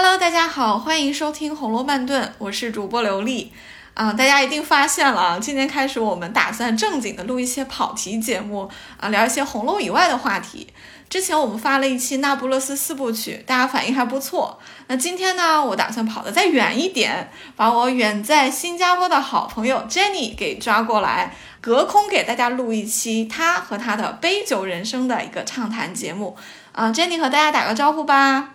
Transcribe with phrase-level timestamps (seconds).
[0.00, 3.52] Hello，大家好，欢迎收听《红楼慢炖》，我是主播刘丽。
[3.94, 8.70] 啊，大家一定发现了，今天开始我们打算正经的录一些跑题节目
[9.00, 10.68] 啊，聊一些红楼以外的话题。
[11.10, 14.60] 之前我们发了一期《那不勒斯四部曲》，大家反应还不错。
[14.86, 26.36] 那今天呢，我打算跑得再远一点，把我远在新加坡的好朋友 Jenny 给抓过来，隔空给大家录一期她和她的杯酒人生的一个畅谈节目。
[26.70, 28.50] 啊，Jenny 和大家打个招呼吧。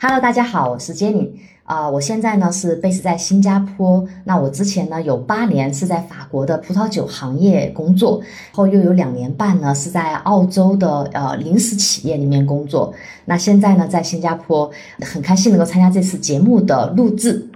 [0.00, 1.28] Hello，大家好，我是 Jenny
[1.64, 4.06] 啊，我现在呢是 base 在新加坡。
[4.22, 8.22] 那我之前呢有八年是在法国的葡萄酒行业工作，
[8.52, 12.94] 后又有两年半呢是在澳洲的呃临时企业里面工作。
[13.24, 14.70] 那现在呢在新加坡，
[15.00, 17.47] 很开心能够参加这次节目的录制。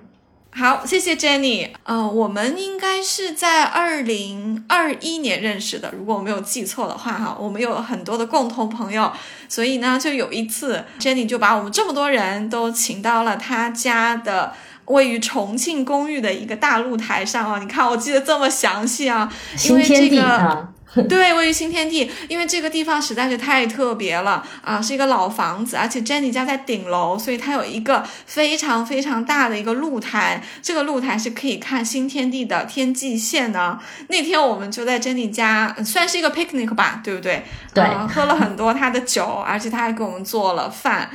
[0.54, 1.70] 好，谢谢 Jenny。
[1.84, 9.10] 呃，我们应该是在二零二一年认识的，如果我没有记错的话，哈，我们有很多的共同朋友，
[9.48, 14.52] 所以呢，就有一次 Jenny 就把我们这么多人都请到了他家的
[14.84, 17.58] 位于重庆公寓的一个大露台上啊。
[17.58, 19.32] 你看，我记得这么详细啊，
[19.64, 20.71] 因为这个。
[21.08, 33.78] 对，位于新天地，因为这个地方实在是太特别了啊，是一个老房子，而且 Jenny 家在顶楼，所以它有一个非常非常大的一个露台，这个露台是可以看新天地的天际线的。
[34.08, 37.42] 那天我们就在 Jenny 家，算是一个 picnic 吧，对不对？
[37.72, 41.08] 对，喝了很多他的酒，而且他还给我们做了饭，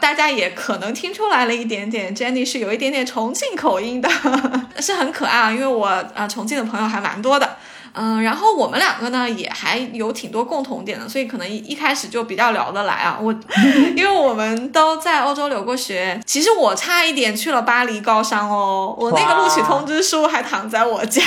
[0.00, 4.10] 大家也可能听出来了一点点，Jenny 是有一点点重庆口音的，
[4.82, 7.58] 是很可爱啊，因为我啊重庆的朋友还蛮多的。
[7.92, 13.18] 嗯，然后我们两个呢也还有挺多共同点的，所以可能一一开始就比较聊得来啊。
[13.20, 13.34] 我
[13.96, 21.22] 因为我们都在欧洲留过学，其实我差一点去了巴黎高商哦，我那个录取通知书还躺在我家。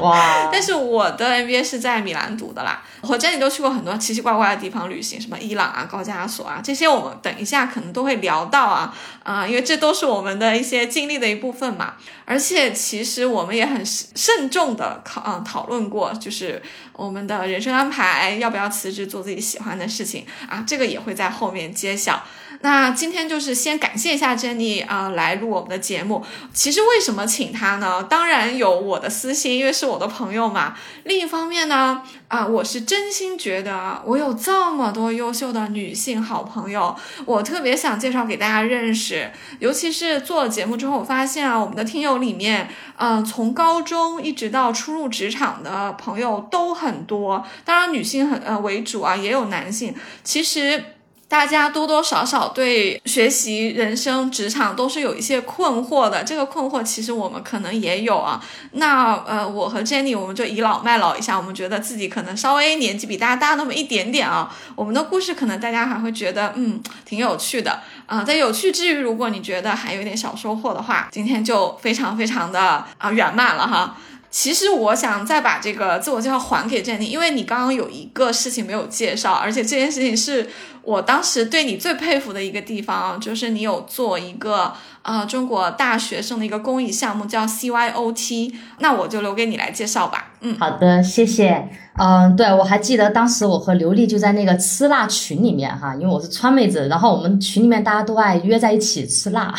[0.00, 0.48] 哇！
[0.52, 2.82] 但是我的 MBA 是在米兰读的啦。
[3.02, 8.92] 和 Jenny 都去过很多奇奇怪怪的地方旅行，什么伊朗啊、高加索啊，这些我们等一下可能都会聊到啊
[9.22, 11.94] 啊，因为这都是我们的一些经历的一部分嘛。
[12.24, 16.60] 而且其实我们也很慎重的考嗯讨论过，就是
[16.92, 22.24] 我们的人生安排要不要辞职做自己喜欢的事情啊，这个也会在后面揭晓。
[22.60, 26.24] 那今天就是先感谢一下 Jenny 啊，来录我们的节目。
[26.52, 28.02] 其实为什么请她呢？
[28.04, 30.74] 当然有我的私心，因为是我的朋友嘛。
[31.04, 39.30] 另一方面呢，啊，我是真心觉得我有这么多优秀的女性好朋友，我特别想介绍给大家认识。
[39.58, 47.44] 尤其是做了节目之后，我发现啊，我们的听友里面，呃，从高中一直到初入职场的朋友都很多。
[47.64, 49.94] 当然，女性很呃为主啊，也有男性。
[50.24, 50.82] 其实。
[51.28, 56.22] 大家多多少少对学习、人生、职场都是有一些困惑的。
[56.22, 58.40] 这个困惑其实我们可能也有啊。
[58.72, 64.54] 那呃，我和 Jenny 我们就倚老卖老一下，我们觉得自己可能稍微年纪比大家大那么一点点啊。
[64.76, 68.22] 我们的故事可能大家还会觉得嗯挺有趣的啊。
[68.22, 73.96] 在有趣之余，如果你觉得还有点小收获的话，今天就非常非常的啊圆满了哈。
[74.30, 80.48] 其实我想再把这个自我介绍还给 Jenny，因为你刚刚有一个事情没有介绍，而且这件事情是
[80.82, 88.54] 我当时对你最佩服的一个地方，就是你有做一个啊中国大学生的一个公益项目，叫 CYOT。
[88.80, 90.32] 那我就留给你来介绍吧。
[90.40, 91.68] 嗯，好的，谢谢。
[91.98, 99.54] 嗯，对，我还记得当时我和刘丽就在那个吃辣群里面哈，因为我是川妹子，然后我们群里面大家都爱约在一起吃辣，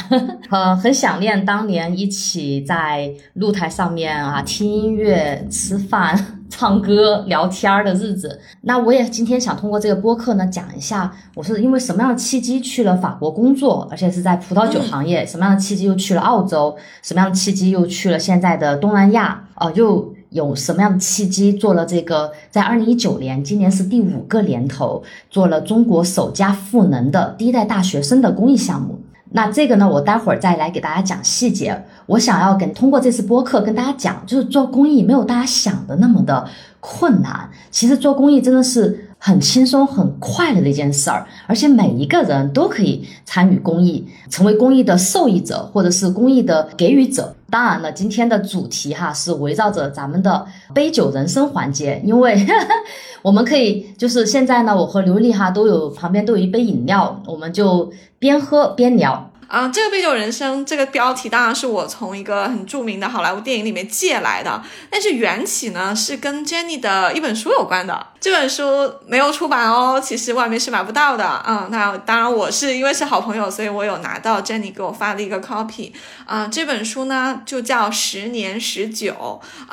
[0.51, 6.15] 呃，很想念当年一起在露台上面啊听音乐、吃饭、
[6.47, 8.39] 唱歌、聊天的日子。
[8.61, 20.13] 那我也今天想通过这个播客呢讲一下，我是因为什么样的契机去了法国工作，而且是在葡萄酒行业，什么样的契机又去了澳洲，什么样的契机又去了现在的东南亚，哦，又。
[20.29, 22.31] 有什么样的契机做了这个？
[22.49, 28.99] 在二零一九年，今年是第五个年头，做了中国首家赋能的第一代大学生的公益项目。
[29.31, 31.83] 那这个呢，我待会儿再来给大家讲细节。
[32.05, 36.47] 我想要跟通过这次播客跟大家讲，就是做公益没有大家想的那么的
[36.79, 37.49] 困难。
[37.69, 39.06] 其实做公益真的是。
[39.17, 47.33] 很轻松、很快乐的一件事儿，而且每一个人都可以参与公益，成为公益的受益者，或者是公益的给予者。
[47.49, 52.45] 当然了，今天的主题哈是围绕着咱们的杯酒人生环节，因为
[53.23, 59.26] 我们可以就是现在呢，我和刘丽哈都有旁边都有一杯饮料，我们就边喝边聊。
[59.47, 68.07] 啊，这个杯酒人生这个标题当然是我从一个很著名的好莱坞电影里面借来的，但是缘起呢是跟 Jenny 的一本书有关的。
[68.19, 71.67] 这本书没有出版哦，其实外面是买不到的啊。
[71.71, 75.93] 那当然我是因为是好朋友，所以我有拿到 Jenny 给我发的一个 copy
[76.25, 76.49] 啊。
[76.51, 79.13] 这本书呢就叫《十年十九》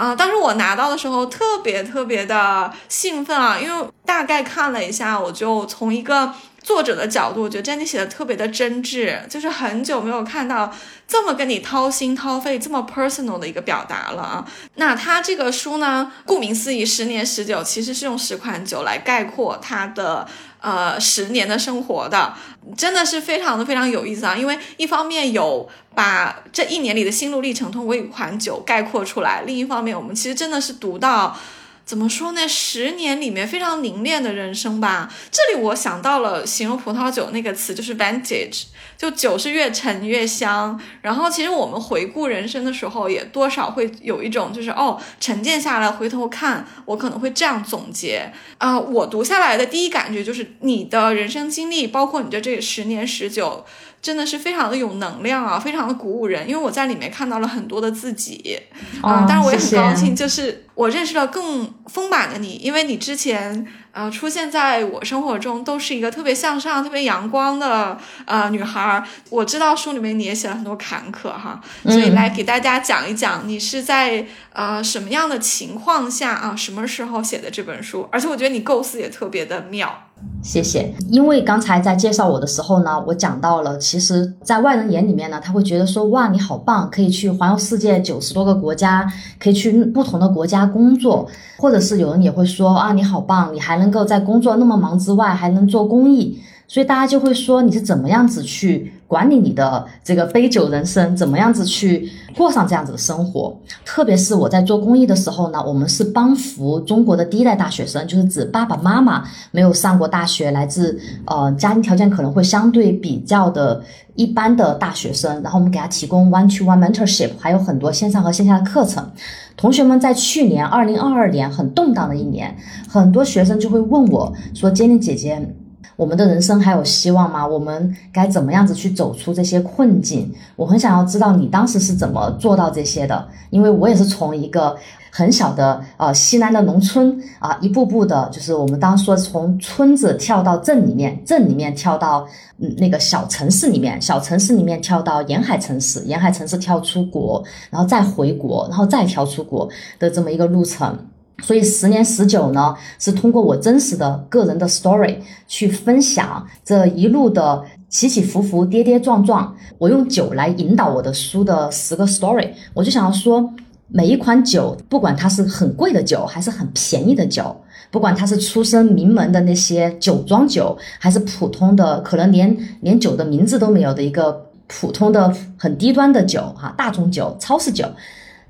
[0.01, 0.15] 啊。
[0.15, 6.33] 当时我拿到的时候特别特别的兴奋啊，因为大概看了一下，我就从一个。
[6.65, 10.75] 作者的角度，我觉得 Jenny 写的特别的真挚，就是很久没有看到
[11.07, 14.45] 这么跟你掏心掏肺、这么 personal 的一个表达了啊。
[14.77, 20.27] 那他这个书呢，顾名思义，十年十九其实是用十款酒来概括他的
[20.61, 22.33] 呃十年的生活的，
[22.75, 24.35] 真的是非常的非常有意思啊。
[24.35, 31.39] 因为一方面有把这一年里的心路历程通过一款酒概括出来，另一方面我们其实真的是读到。
[31.85, 32.49] 怎么说呢？
[32.49, 35.13] 十年里面非常凝练的人生吧。
[35.31, 38.65] 这里我想到了形容葡萄酒那个词，就是 vintage，
[38.97, 40.81] 就酒是越陈越香。
[41.03, 48.81] 然后其实我们回顾人生的时候，也多少会有一种就是哦，沉淀下来回头看，我可能会这样总结啊。
[48.81, 53.67] 我读下来的第一感觉就是，你的人生经历，包括你的这十年十九。
[54.05, 58.61] 真的是非常的有能量啊，非常的鼓舞人，因为我在里面看到了很多的自己，
[59.01, 69.03] 啊，但是我也很高兴，就是我认识了更丰满的你，因为你之前呃出现在我生活中都是一个特别向上、特别阳光的呃女孩。
[69.31, 80.11] 我知道书里面你也写了很多坎坷哈，所以来给大家讲一讲你是在呃什么样的情况下啊，什么时候写的这本书，而且我觉得你构思也特别的妙。
[80.43, 91.27] 谢谢，因为刚才在介绍我的时候呢，我讲到了，其实，在外人眼里面呢，他会觉得说，哇，你好棒，可以去环游世界九十多个国家，可以去不同的国家工作，
[91.57, 96.39] 或者是有人也会说，啊，你好棒，你还能够在工作那么忙之外，还能做公益。
[96.67, 103.57] 所以大家就会说你是怎么样子去管理你的这个杯酒人生，怎么样子去过上这样子的生活？
[103.85, 113.81] 特别是我在做公益的时候呢，我们是帮扶中国的第一代大学生，就是指爸爸妈妈没有上过大学，来自呃家庭条件可能会相对比较的
[114.17, 119.09] 一般的大学生，然后我们给他提供 one to one mentorship，还有很多线上和线下的课程。
[119.57, 122.57] 同学们在去年二零二二年很动荡的一年，
[122.89, 125.55] 很多学生就会问我说：“坚定姐姐。”
[125.97, 127.47] 我们的人生还有希望吗？
[127.47, 130.33] 我们该怎么样子去走出这些困境？
[130.57, 134.77] 我很想要知道你当时是怎么做到这些的，因为我也是从一个
[135.11, 142.27] 很小的呃西南的农村啊，一步步的，就是我们当时说从村子跳到镇里面，镇里面跳到
[142.59, 149.69] 嗯那个小城市里面，小城市里面跳到沿海城市，沿海城市跳出国，然后再回国，然后再跳出国
[149.99, 150.99] 的这么一个路程。
[151.43, 155.17] 所以十年十九呢，是通过我真实的个人的 story
[155.49, 159.55] 去分享这一路的起起伏伏、跌跌撞撞。
[159.79, 163.53] 我用酒来引导我的书的十个 story，我就想要说，
[163.89, 167.55] 每一款酒，不管它是很贵的酒，还是很便宜的酒，
[167.91, 177.87] 不管它是出身名门的那些酒庄酒，还是普通的，可能连连酒的名字都没有的一个普通的很低端的酒，哈，大众酒、超市酒，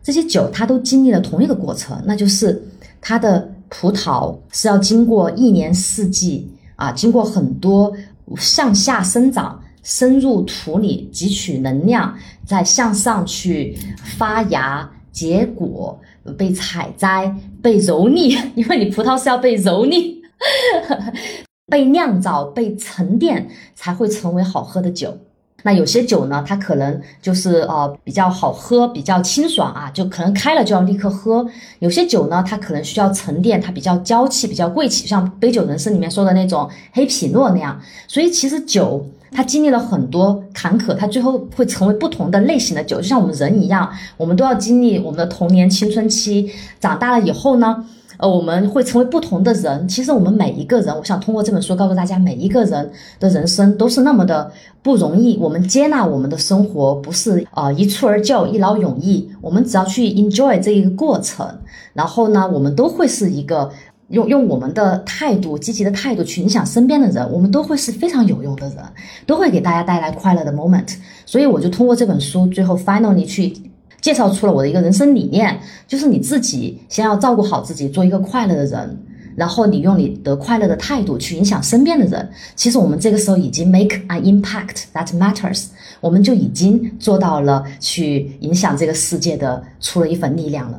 [0.03, 2.63] 这些酒它都经历了同一个过程，那就是。
[3.07, 7.95] 它的葡萄是要经过一年四季啊，经过很多
[8.39, 12.17] 向下生长，深入土里汲取能量，
[12.47, 13.77] 再向上去
[14.17, 16.01] 发芽结果，
[16.39, 17.31] 被采摘，
[17.61, 20.01] 被揉捏， 因为你葡萄是要被揉捏，
[21.69, 25.19] 被酿造，被沉淀，才会成为好喝的酒。
[25.67, 31.45] 那有些酒呢，它可能就是呃比较好喝，比较清爽啊，就可能开了就要立刻喝。
[31.79, 37.81] 有些酒呢，它可能需要沉淀，它比较娇气，比较贵气，像杯酒人生里面说的那种黑皮诺那样。
[38.07, 47.87] 所以其实酒它经历了很多坎坷，它最后会成为不同的类型的酒，就像我们人一样，我们都要经历我们的童年、青春期，长大了以后呢。
[48.25, 49.87] 呃，我们会成为不同的人。
[49.87, 52.91] 其实我们每一个人，我想通过这本书告诉大家，每一个人
[53.21, 54.51] 的人生都是那么的
[54.83, 55.37] 不容易。
[55.37, 59.29] 我们接纳我们的生活，不是呃一蹴而就、一劳永逸。
[59.43, 61.47] 我们只要去 enjoy 这一个过程，
[61.93, 63.71] 然后呢，我们都会是一个
[64.09, 68.79] 用用我们的态度、积极的态度去影响身边的人，我们都会是非常有用的人，
[69.27, 70.95] 都会给大家带来快乐的 moment。
[71.27, 73.53] 所以我就通过这本书，最后 finally 去。
[74.05, 75.59] 介绍出了我的一个人生理念，
[75.89, 79.03] 就是你自己先要照顾好自己，做一个快乐的人，
[79.35, 82.31] 然后你用你的快乐的态度去影响身边的人。
[82.55, 85.69] 其实我们这个时候已经 make an impact that matters，
[86.03, 90.79] 我们就已经做到了去影响这个世界的出了一份力量了。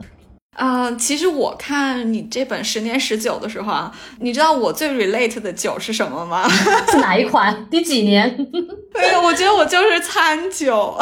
[0.60, 6.48] 嗯，其实我看你这本十年十九的时候啊，你知道我最 relate 的酒是什么吗？
[6.92, 7.66] 是哪一款？
[7.72, 8.38] 第几年？
[8.94, 10.92] 对，我觉得我就是餐酒。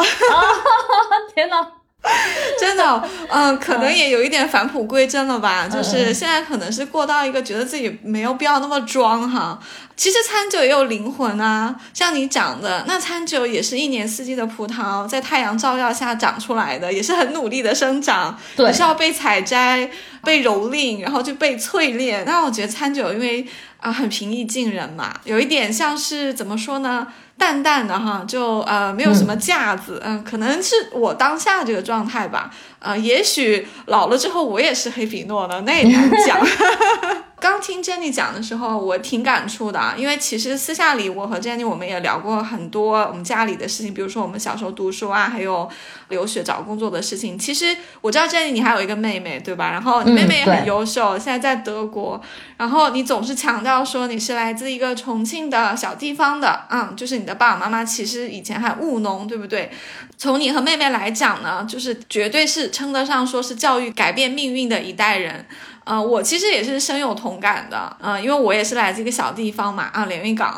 [1.34, 1.83] 天哪！
[2.60, 5.66] 真的，嗯，可能也有一点返璞归真了吧。
[5.66, 9.58] 就是现在可能是过到一个觉得自己没有必要那么装哈。
[9.96, 19.88] 其实餐酒也有灵魂啊，像你讲的，那餐酒也是一年四季的葡萄，在太阳照耀下长出来的，也是很努力的生长，对也是要被采摘、
[20.22, 22.24] 被蹂躏，然后就被淬炼。
[22.26, 23.46] 那我觉得餐酒因为
[23.80, 27.06] 啊、很平易近人嘛，有一点像是怎么说呢？
[27.36, 36.38] 淡淡的哈，就呃没有什么架子，嗯、可能是我当下这个状态吧，呃，也许老了之后我也是黑皮诺了，那也难讲。
[37.44, 45.68] 刚听 Jenny 讲的时候，我挺感触的啊，因为其实私下里我和 Jenny 我们也聊过很多我们家里的事情，比如说我们小时候读书啊，还有
[46.08, 47.38] 留学找工作的事情。
[47.38, 49.70] 其实我知道 Jenny 你还有一个妹妹，对吧？
[49.70, 52.18] 然后你妹妹也很优秀，现在在德国。
[52.56, 59.70] 然后你总是强调说你是来自一个重庆的小地方的，嗯，就是你的爸爸妈妈其实以前还务农，对不对？
[60.16, 65.44] 从你和妹妹来讲呢，就是绝对是称得上说是教育改变命运的一代人。
[65.84, 70.56] 呃，我其实也是深有同感的，呃，因为我也是来自一个小地方嘛，啊，连云港，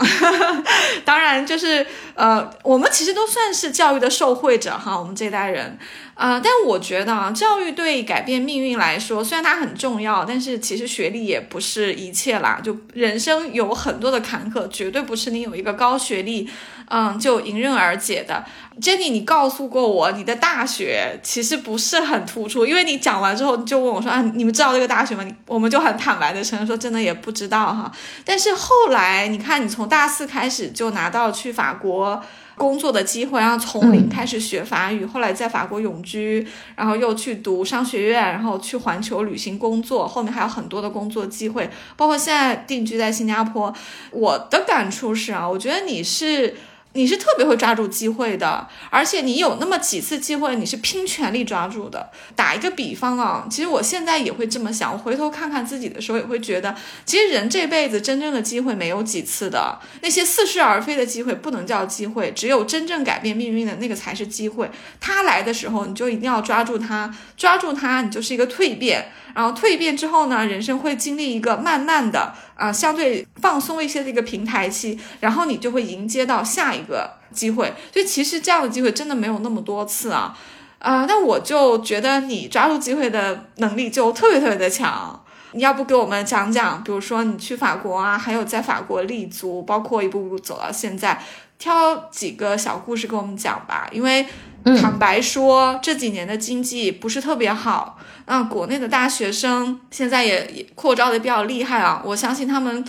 [1.04, 5.76] 当然就是呃，我们其实都算是教育的受惠者哈，我们这代人，
[6.14, 16.48] 啊、但我觉得啊，教育对改变命运来说，虽然它很重要，但是其实学历也不是一切啦，就人生有很多的坎坷，绝对不是你有一个高学历，
[16.88, 18.44] 嗯，就迎刃而解的。
[18.80, 25.24] Jenny，你告诉过我，你的大学其实不是很突出，因为你讲完之后就问我说啊，你们知道这个大学吗？
[25.24, 27.90] 你我们就很坦白的承认说，真的也不知道哈。
[28.24, 32.22] 但是后来你看，你从大四开始就拿到去法国。
[32.58, 43.70] 工作的机会，然后从零开始学法语，后来在法国永居，然后又去读商学院，然后去环球旅行工作，后面还有很多的工作机会，包括现在定居在新加坡。
[44.10, 46.56] 我的感触是啊，我觉得你是。
[46.96, 52.10] 你是特别会抓住机会的，而且你有那么几次机会，你是拼全力抓住的。
[52.34, 56.74] 打一个比方啊，其实我现在也会这么想，我回头看看自己的时候，也会觉得，
[57.04, 64.70] 其实人这辈子真正的机会没有几次的，那些似是而非的机会不能叫机会，只有真正改变命运的那个才是机会。
[64.98, 69.12] 它来的时候，你就一定要抓住它，抓住它，你就是一个蜕变。
[69.34, 77.72] 然后蜕变之后呢，人生会经历一个慢慢的啊、相对放松一些的一个平台期，然后你就会迎接到下一个机会。
[77.92, 80.36] 所以其实这样的机会真的没有那么多次啊，
[80.78, 85.22] 啊、那我就觉得你抓住机会的能力就特别特别的强。
[85.52, 91.22] 你要不给我们讲讲，比如说你去法国啊，还有在法国立足，包括一步步走到现在，
[91.58, 93.88] 挑几个小故事给我们讲吧。
[93.90, 94.26] 因为
[94.74, 102.02] 坦白说，这几年的经济不是特别好，那国内的大学生现在也也扩招的比较厉害啊。
[102.04, 102.84] 我相信他们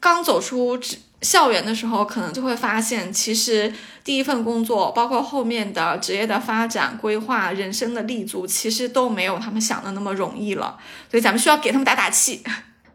[0.00, 0.80] 刚走出
[1.20, 3.70] 校园的时候，可能就会发现，其实
[4.02, 10.78] 第一份工作，包括后面的职业的发展规划、人生的立足，其实都没有他们想的那么容易了。
[11.10, 12.42] 所以咱们需要给他们打打气。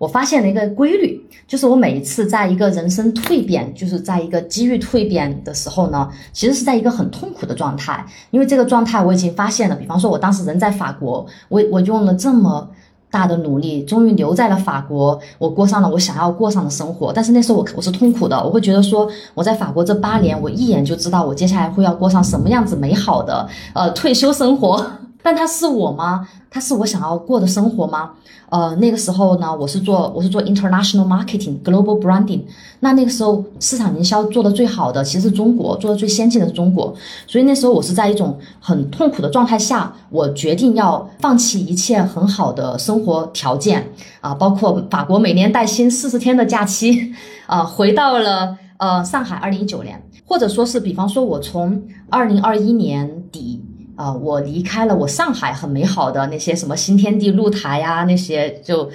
[0.04, 9.76] 我发现了一个规律，就是我每一次在一个人生蜕变，就是在一个机遇蜕变的时候呢，其实是在一个很痛苦的状态，因为这个状态我已经发现了。
[9.78, 12.70] 比方说，我当时人在法国，我我用了这么
[13.10, 17.14] 大的努力，终于留在了法国，我过上了我想要过上的生活。
[17.14, 24.86] 但是那时候我我是痛苦的，我会觉得说我在法国这八年，我一眼就知道我接下来会要过上什么样子美好的呃退休生活。
[25.24, 26.28] 但它是我吗？
[26.52, 28.12] 它是我想要过的生活吗？
[28.50, 32.42] 呃，那个时候呢，我是做我是做 international marketing global branding。
[32.82, 36.94] 那那个时候市场营销做的最好的其实是中国，做的最先进的是中国。
[37.26, 43.90] 所以那时候我是在一种很痛苦的状态下，我决定要放弃一切很好的生活条件
[44.22, 47.12] 啊、包括法国每年带薪四十天的假期，
[47.48, 49.38] 啊、回到了呃上海。
[49.38, 53.64] 二零一九年，或者说是比方说我从二零二一年底。
[53.96, 58.90] 啊、我离开了我上海很美好的那些什么新天地露台呀、那些就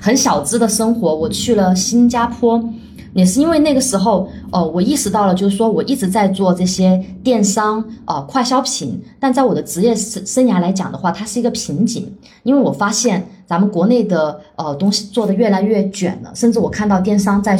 [0.00, 2.62] 很小资的生活，我去了新加坡，
[3.14, 12.12] 也是因为那个时候，呃，我意识到了，就是说我一直在做这些电商啊、快消品，但在我的职业生生涯来讲的话，它是一个瓶颈，
[12.44, 17.58] 因为我发现咱们国内的呃东西做的越来越卷了，甚至我看到电商在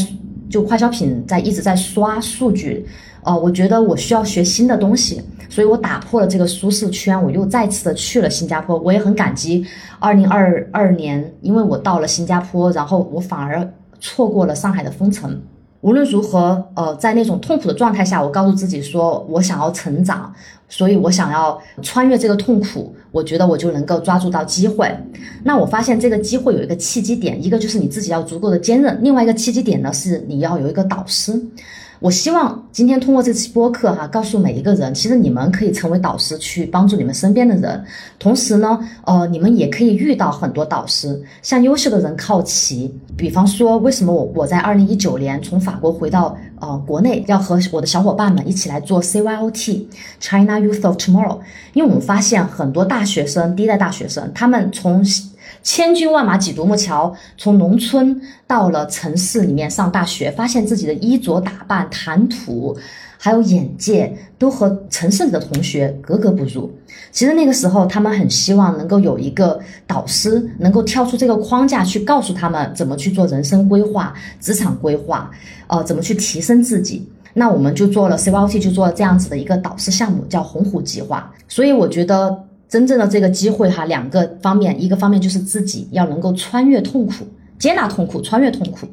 [0.48, 2.86] 就快消品在一直在刷数据，
[3.24, 8.78] 呃，我觉得我需要学新的东西，所以我打破了这个舒适圈，我又再次的去了新加坡。
[8.78, 9.64] 我也很感激，
[9.98, 13.66] 二零二二年，因为我到了新加坡，然后我反而
[13.98, 15.40] 错过了上海的封城。
[15.80, 20.32] 无论如何，呃，在那种痛苦的状态下，我告诉自己说，我想要成长，
[20.66, 24.90] 所以我想要穿越这个痛苦，我觉得我就能够抓住到机会。
[25.42, 31.38] 那我发现这个机会有一个契机点，一个就是你自己要足够的坚韧，另外一个契机点呢是你要有一个导师。
[32.04, 37.82] 我希望今天通过这期播客哈，告诉每一个人，其实你们可以成为导师，去帮助你们身边的人。
[38.18, 42.94] 同时呢，呃，你们也可以遇到很多导师，向优秀的人靠齐。
[43.16, 49.86] 比方说，为什么我我在二零一九年从法国回到呃国内，要和我的小伙伴们一起来做 CYOT
[50.20, 51.38] China Youth of Tomorrow？
[51.72, 55.02] 因为我们发现很多大学生，第一代大学生，他们从
[55.62, 62.76] 千军万马挤独木桥，从农村到了城市里面上大学，发现自己的衣着打扮、谈吐，
[63.16, 66.70] 还有眼界，都和城市里的同学格格不入。
[67.10, 75.30] 其实那个时候，他们很希望能够有一个导师，能够跳出这个框架，去告诉他们怎么去做人生规划、职场规划，
[75.68, 77.08] 呃，怎么去提升自己。
[77.32, 81.32] 那我们就做了 CYT，就做了这样子的一个导师项目，叫鸿虎计划。
[81.48, 82.43] 所以我觉得。
[82.68, 87.24] 真正的这个机会哈，两个方面，一个方面就是自己要能够穿越痛苦，
[87.58, 88.86] 接纳痛苦，穿越痛苦；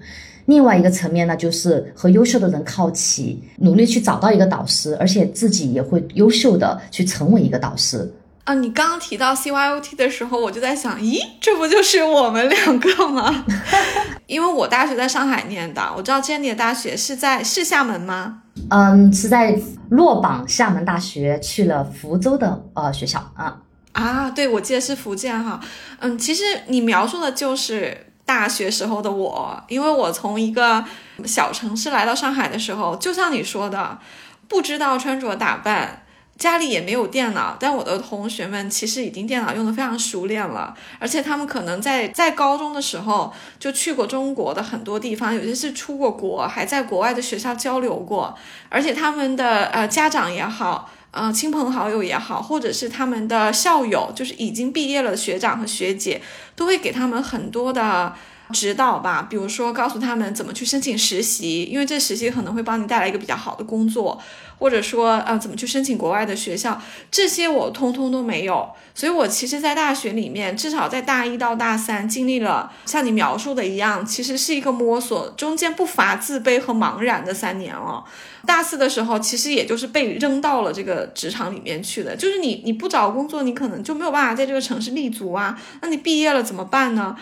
[0.45, 8.11] 另外一个层面呢，就是和优秀的人靠齐，努力去找到一个导师，而且自己也会优秀的去成为一个导师。
[8.43, 13.45] 啊，你刚刚提到 CYOT 的时候，我就在想，咦，这不就是我们两个吗？
[14.25, 18.41] 因为我大学在上海念的，我知道 Jenny 的大学是在是厦门吗？
[18.69, 19.57] 嗯，是在
[19.89, 23.57] 落榜厦门大学，去了福州的呃学校啊。
[23.91, 25.59] 啊，对，我记得是福建哈，
[25.99, 30.83] 嗯，其实你描述的就是大学时候的我，因为我从一个
[31.25, 33.99] 小城市来到上海的时候，就像你说的，
[34.47, 36.00] 不知道穿着打扮，
[36.41, 48.35] 家里也没有电脑，但我的同学们其实已经电脑用的非常熟练了，而且他们可能在在高中的时候就去过中国的很多地方，有些是出过国，还在国外的学校交流过，
[48.69, 50.89] 而且他们的呃家长也好。
[51.13, 56.21] 呃，亲朋好友也好，或者是他们的校友，就是已经毕业了的学长和学姐，
[56.55, 58.13] 都会给他们很多的
[58.51, 59.25] 指导吧。
[59.29, 64.21] 比如说，告诉他们怎么去申请实习，因为这实习可能会帮你带来一个比较好的工作。
[64.59, 66.79] 或者说，呃，怎么去申请国外的学校，
[67.09, 68.69] 这些我通通都没有。
[68.93, 78.03] 所以，我其实，在大学里面，至少在大一到大三，经历了像你描述的一样，其实是一个摸索，中间不乏自卑和茫然的三年了。
[78.45, 85.59] 大四的时候，其实也就是被扔到了这个职场里面去的，就是你你不找工作，你可能就没有办法在这个城市立足啊。
[85.81, 87.17] 那你毕业了怎么办呢？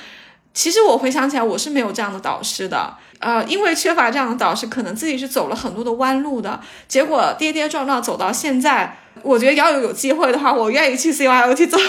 [0.53, 2.93] 其实我回想起来，我是没有这样的导师的。
[3.19, 8.95] 呃，因为缺乏这样的导师，可能自己是走了很多的弯路的，结果跌跌撞撞走到现在。
[9.21, 11.79] 我觉得要有有机会的话，我愿意去 CYOT 做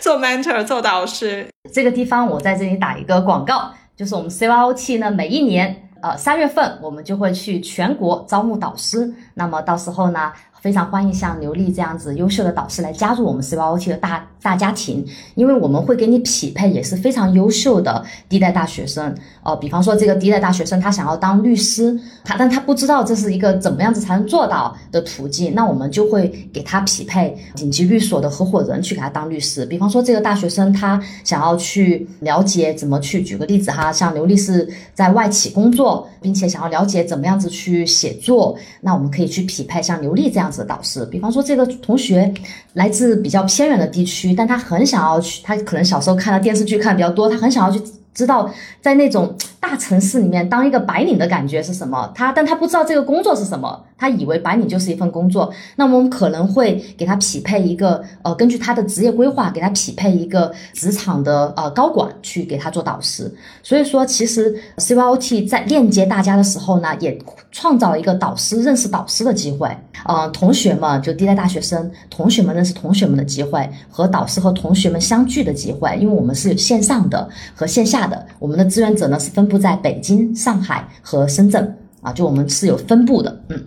[0.00, 1.48] 做 mentor 做导师。
[1.72, 10.32] 这个地方我在这里打一个广告，就是我们 CYOT 呢，每一年呃三月份我们就会去全国招募导师，那么到时候呢。
[10.64, 19.14] 非常欢迎像刘丽这样子优秀的导师来加入我们 CYOT 的大大家庭，因为我们会给你匹配也是非常优秀的第一代大学生。
[19.42, 29.66] 哦，比方说这个第一代大学生他想要当律师，他但他不知道这是一个怎么样子才能做到的途径，那我们就会给他匹配顶级律所的合伙人去给他当律师。
[29.66, 40.53] 比方说这个大学生他想要去了解怎么去，举个例子哈，像刘丽是在外企工作，并且想要了解怎么样子去写作，那我们可以去匹配像刘丽这样。
[40.58, 42.32] 的导师，比方说这个同学
[42.72, 47.82] 来自比较偏远的地区，但他很想要去，他可能小时候看的电视剧看的比较多，他很想要去
[48.14, 48.48] 知道
[48.80, 52.10] 在那种大城市里面当一个白领的感觉是什么。
[52.14, 53.84] 他，但他不知道这个工作是什么。
[53.96, 63.32] 他以为白领就是一份工作，那么我们可能会给他匹配一个，呃，根据他的职业规划，给他匹配一个职场的呃高管去给他做导师。
[63.62, 67.16] 所以说，其实 CYOT 在链接大家的时候呢，也
[67.52, 69.70] 创造了一个导师认识导师的机会。
[70.04, 75.96] 呃，同学们就第一代大学生，同学们认识同学们的机会，和导师和同学们相聚的机会。
[75.98, 83.66] 因为我们是线上的和线下的，我们的志愿者呢是分布在北京、上海和深圳啊，就我们是有分布的，嗯。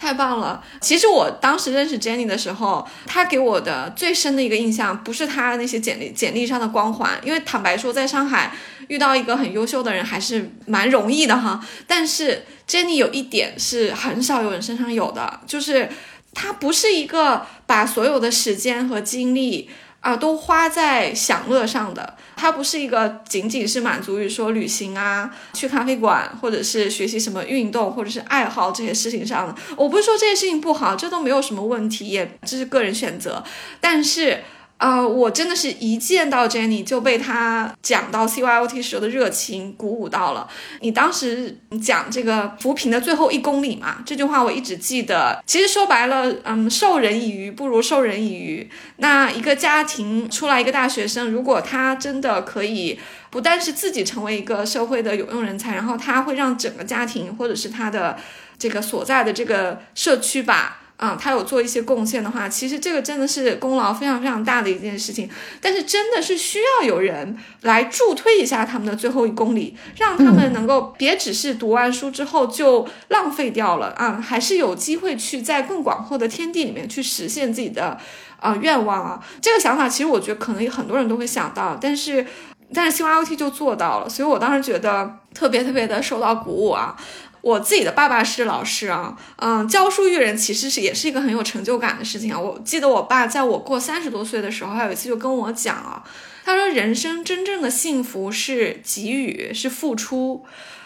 [0.00, 0.62] 太棒了！
[0.80, 8.52] 其实我当时认识 Jenny 的时候，她给我的最深的一个印象，不是她那些简历简历上的光环，因为坦白说，在上海
[8.86, 11.60] 遇到一个很优秀的人还是蛮容易的哈。
[11.88, 15.88] 但是 Jenny 有一点是很少有人身上有的，就是
[16.32, 19.68] 她不是一个把所有的时间和精力。
[20.00, 29.54] 啊，都花在享乐上的，它不是一个仅仅是满足于说旅行啊、去咖啡馆，或者是学习什么运动，或者是爱好这些事情上的。
[29.76, 33.42] 我不是说这些事情不好，这都没有什么问题，也这是个人选择，
[33.80, 34.44] 但是。
[34.78, 40.48] 啊，我真的是一见到 Jenny 就被她讲到 CYOT 时候的热情鼓舞到了。
[40.80, 45.42] 你当时讲这个扶贫的最后一公里嘛，这句话我一直记得。
[45.44, 48.70] 其实说白了，嗯，授人以鱼不如授人以渔。
[48.98, 52.98] 那一个家庭出来一个大学生，如果他真的可以，
[53.30, 58.16] 不但是自己成为一个社会的有用人才，然后他会让整个家庭或者是他的。
[58.60, 60.80] 这个所在的这个社区吧。
[60.98, 65.30] 啊，他有做一些贡献的话，其实这个真的是功劳非常非常大的一件事情。
[65.60, 77.96] 但是真的是需要有人来助推一下他们的最后一公里，让他们能够别只是读完书之后就浪费掉了啊，还是有机会去在更广阔的天地里面去实现自己的
[78.40, 79.24] 啊愿望啊。
[79.40, 82.26] 这个想法其实我觉得可能很多人都会想到，但是
[82.74, 86.96] 但是新华 IOT 就做到了，所以我当时觉得特别特别的受到鼓舞啊。
[87.40, 92.38] 我自己的爸爸是老师啊，嗯，教书育人其实是也是一个很有成就感的事情啊。
[92.38, 96.02] 我记得我爸在我过三十多岁的时候，还有一次就跟我讲啊，
[96.44, 100.44] 他说人生真正的幸福是给予，是付出。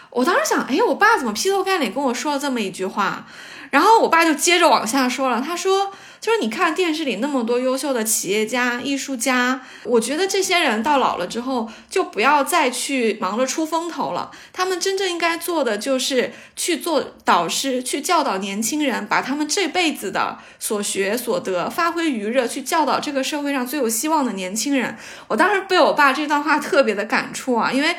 [0.09, 3.25] 我当时想，哎，我爸怎么劈头盖脸跟我说了这么一句话？
[3.71, 5.91] 然后我爸就接着往下说了，他说。
[6.23, 14.31] 就是你看电视里那么多优秀的企业家、艺术家，我觉得这些人到老了之后就不要再去忙着出风头了。
[14.53, 24.95] 他们真正应该做的就是去做导师，去教导年轻人，把他们这辈子的所学所得发挥余热，去教导这个社会上最有希望的年轻人。
[25.27, 27.93] 我当时被我爸这段话特别的感触啊，因为。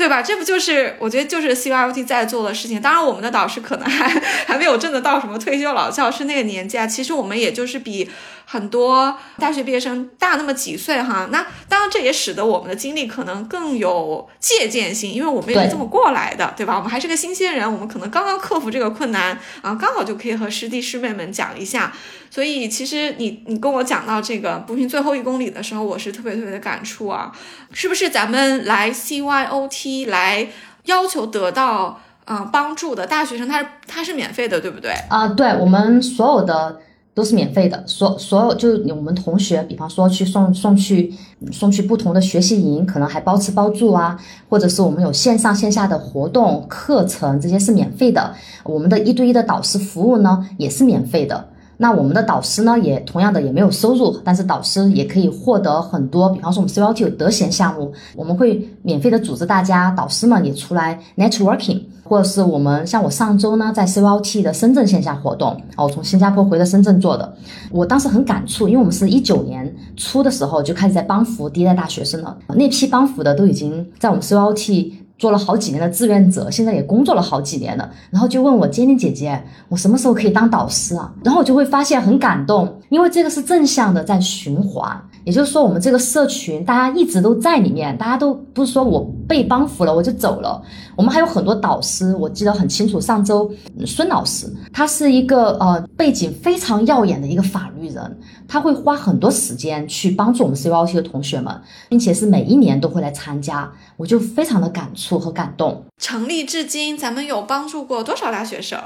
[0.00, 0.22] 对吧？
[0.22, 2.80] 这不就是我觉得就是 C Y O T 在做的事情。
[2.80, 4.08] 当然，我们的导师可能还
[4.48, 6.86] 还没有真的到什么退休老教师那个年纪啊。
[6.86, 8.10] 其实我们也就是比。
[8.52, 16.74] 很多大学毕业生大那么几岁哈，那当然这也使得我们的经历可能更有借鉴性，因为我们也是这么过来的，对吧？
[16.74, 21.92] 我们还是个新鲜人，我们可能刚刚克服这个困难啊，刚好就可以和师弟师妹们讲一下。
[22.28, 27.30] 所以其实你你跟我讲到这个步行最后一公里的时候，我是特别特别的感触啊，
[27.72, 30.48] 是不是咱们来 CYOT 来
[30.86, 34.90] 要求得到嗯帮助的大学生，他是他是免费的，对不对？
[35.08, 36.80] 啊，对我们所有的。
[37.12, 41.12] 都是免费的，所所有就是我们同学，比方说去送送去
[41.50, 44.18] 送去不同的学习营，可能还包吃包住啊，
[44.48, 48.34] 或者是我们有线上线下的活动课程，这些是免费的。
[48.64, 51.48] 我们的一对一的导师服务呢，也是免费的。
[51.82, 67.34] 那我们的导师呢，也同样的也没有收入，但是导师也可以获得很多，比方说我们 C L T 有得闲项目，我们会免费的组织大家导师们也出来 networking，或者是我们像我上周呢在 C L T 的深圳线下活动，哦，我从新加坡回到深圳做的，
[67.70, 74.98] 我当时很感触，因为我们是一九年初的时候就开始在帮扶第一代大学生了，那批帮扶的都已经在我们 C L T。
[75.20, 81.12] 做了好几年的志愿者，现在也工作了好几年了，然后就问我坚定姐姐，我什么时候可以当导师啊？
[81.22, 84.98] 然后我就会发现很感动，因为这个是正向的在循环。
[85.24, 90.60] 也就是说，我们这个社群大家一直都在里面，大家都不是说我被帮扶了我就走了。
[90.96, 93.00] 我们还有很多导师，我记得很清楚。
[93.00, 93.50] 上周
[93.86, 101.54] 孙老师，他是一个呃背景非常耀眼的一个法律人，他会花很多时间去帮助我们 C Y T 的同学们，
[101.88, 105.84] 并且是每一年都会来参加，我就非常的感触和感动。
[105.98, 108.78] 成立至今，咱们有帮助过多少大学生？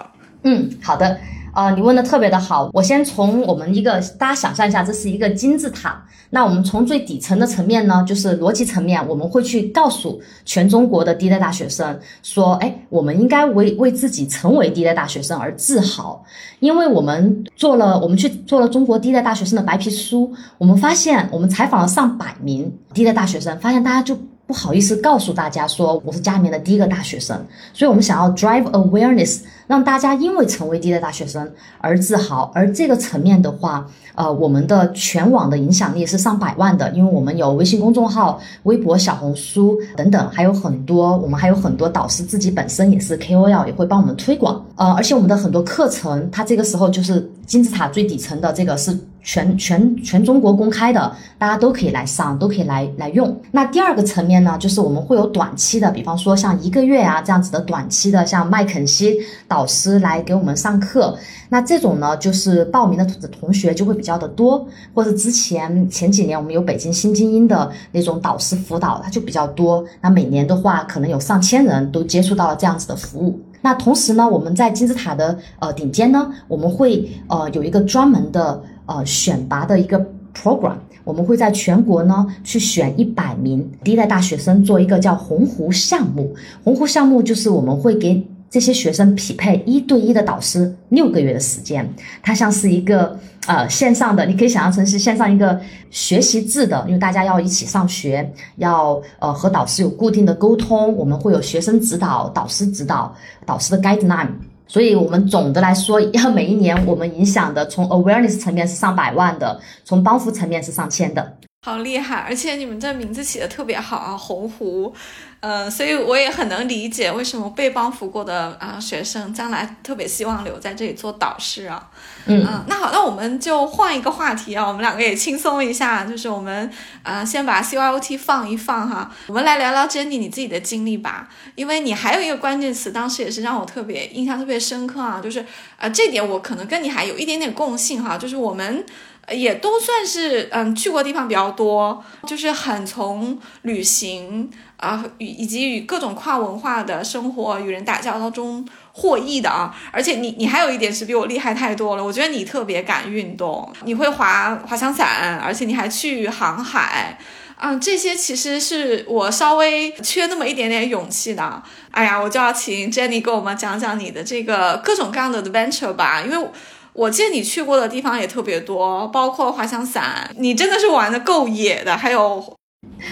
[0.42, 1.18] 嗯，好的。
[1.54, 6.04] 呃，你问的特别的好，我先从我们一个大家想象一下，这是一个金字塔。
[6.30, 16.24] 那我们从最底层的层面呢，就是逻辑层面，我们会去告诉全中国的第一代大学生说，哎，我们应该为为自己成为第一代大学生而自豪，
[16.58, 24.18] 因为我们做了，我们去做了中国第一代大学生的白皮书，我们发现，我们采访了上百名第一代大学生，发现大家就。
[24.46, 27.34] 不好意思告诉大家说我是家里面的第一个大学生，
[27.72, 32.52] 所以我们想要 drive awareness，让大家因为成为第一代大学生而自豪。
[32.54, 44.62] 而这个层面的话，呃，我们的全网的影响力是上百万的，因为我们有微信公众号、微博、小红书等等，还有很多，我们还有很多导师自己本身也是 KOL，也会帮我们推广。
[44.76, 48.94] 呃，而且我们的很多课程，它这个时候就是金字塔最底层的这个是。
[49.24, 53.34] 全全全中国公开的，大家都可以来上，都可以来来用。
[53.50, 59.16] 那第二个层面呢，就是我们会有短期的，比方说像一个月啊这样子的短期的，像麦肯锡
[59.48, 61.18] 导师来给我们上课。
[61.48, 69.82] 那这种呢，就是报名的同学就会比较的多，或者之前前几年我们有北京新精英的那种导师辅导，它就比较多。
[70.02, 73.40] 那每年的话，可能有上千人都接触到了这样子的服务。
[73.62, 78.62] 那同时呢，我们在金字塔的呃顶尖呢，我们会呃有一个专门的。
[78.86, 79.98] 呃，选拔的一个
[80.34, 86.34] program，我们会在全国呢去选一百名第一代大学生做一个叫鸿鹄项目。
[86.62, 91.88] 鸿鹄项目就是我们会给这些学生匹配一对一的导师，六个月的时间。
[92.22, 95.58] 它像是一个呃线上的，你可以想象成是线上一个
[95.90, 100.94] 学习制的，因为大家要一起上学，要呃和导师有固定的沟通。
[100.94, 103.12] 我们会有学生指导、导师指导、
[103.44, 104.28] 导师的 guideline。
[104.66, 111.36] 所以，我们总的来说，要每一年我们影响的，从 awareness 层面是上百万的，从帮扶层面是上千的。
[111.64, 112.16] 好厉害！
[112.16, 114.92] 而且你们这名字起的特别好啊，鸿鹄。
[115.40, 121.90] 呃，所以我也很能理解为什么被帮扶过的啊学生将来特别希望留在这里做导师啊。
[122.26, 126.70] 嗯，那好，那我们就换一个话题啊，我们两个也轻松一下，就是我们
[127.02, 135.44] 啊先把 CYOT 放一放哈，我们来聊聊 Jenny 你自己的经历吧，因为你还有一个关键词，当时也是让我特别印象特别深刻啊，就是
[135.78, 138.84] 呃这点我可能跟你还有一点点共性哈，就是我们
[139.32, 144.50] 也都算是嗯去过地方比较多，就是很从旅行。
[144.76, 157.18] 啊，与以及与各种跨文化的生活与人打交道中获益的啊，而且你你还有一点是比我厉害太多了，我觉得你特别敢运动，你会滑滑翔伞，而且你还去航海，
[157.56, 161.62] 啊，这些其实是我稍微缺那么一点点勇气的。
[161.90, 166.48] 哎呀，我就要请 Jenny 给我们讲讲你的这个各种各样的 adventure 吧，因为
[166.94, 172.56] 我见你去过的地方也特别多，包括滑翔伞，你真的是玩的够野的，还有。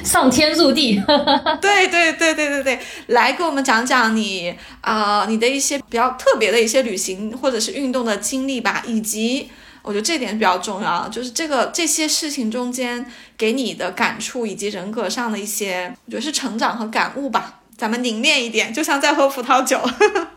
[0.04, 1.02] 上天入地，
[1.60, 13.04] 对对对对对对，来给我们讲讲你啊，你的一些比较特别的一些旅行或者是运动的经历吧，以及我觉得这点比较重要，就是这个这些事情中间
[13.36, 17.60] 给你的感触以及人格上的一些，我觉得是成长和感悟吧。
[17.76, 19.80] 咱们凝练一点，就像在喝葡萄酒。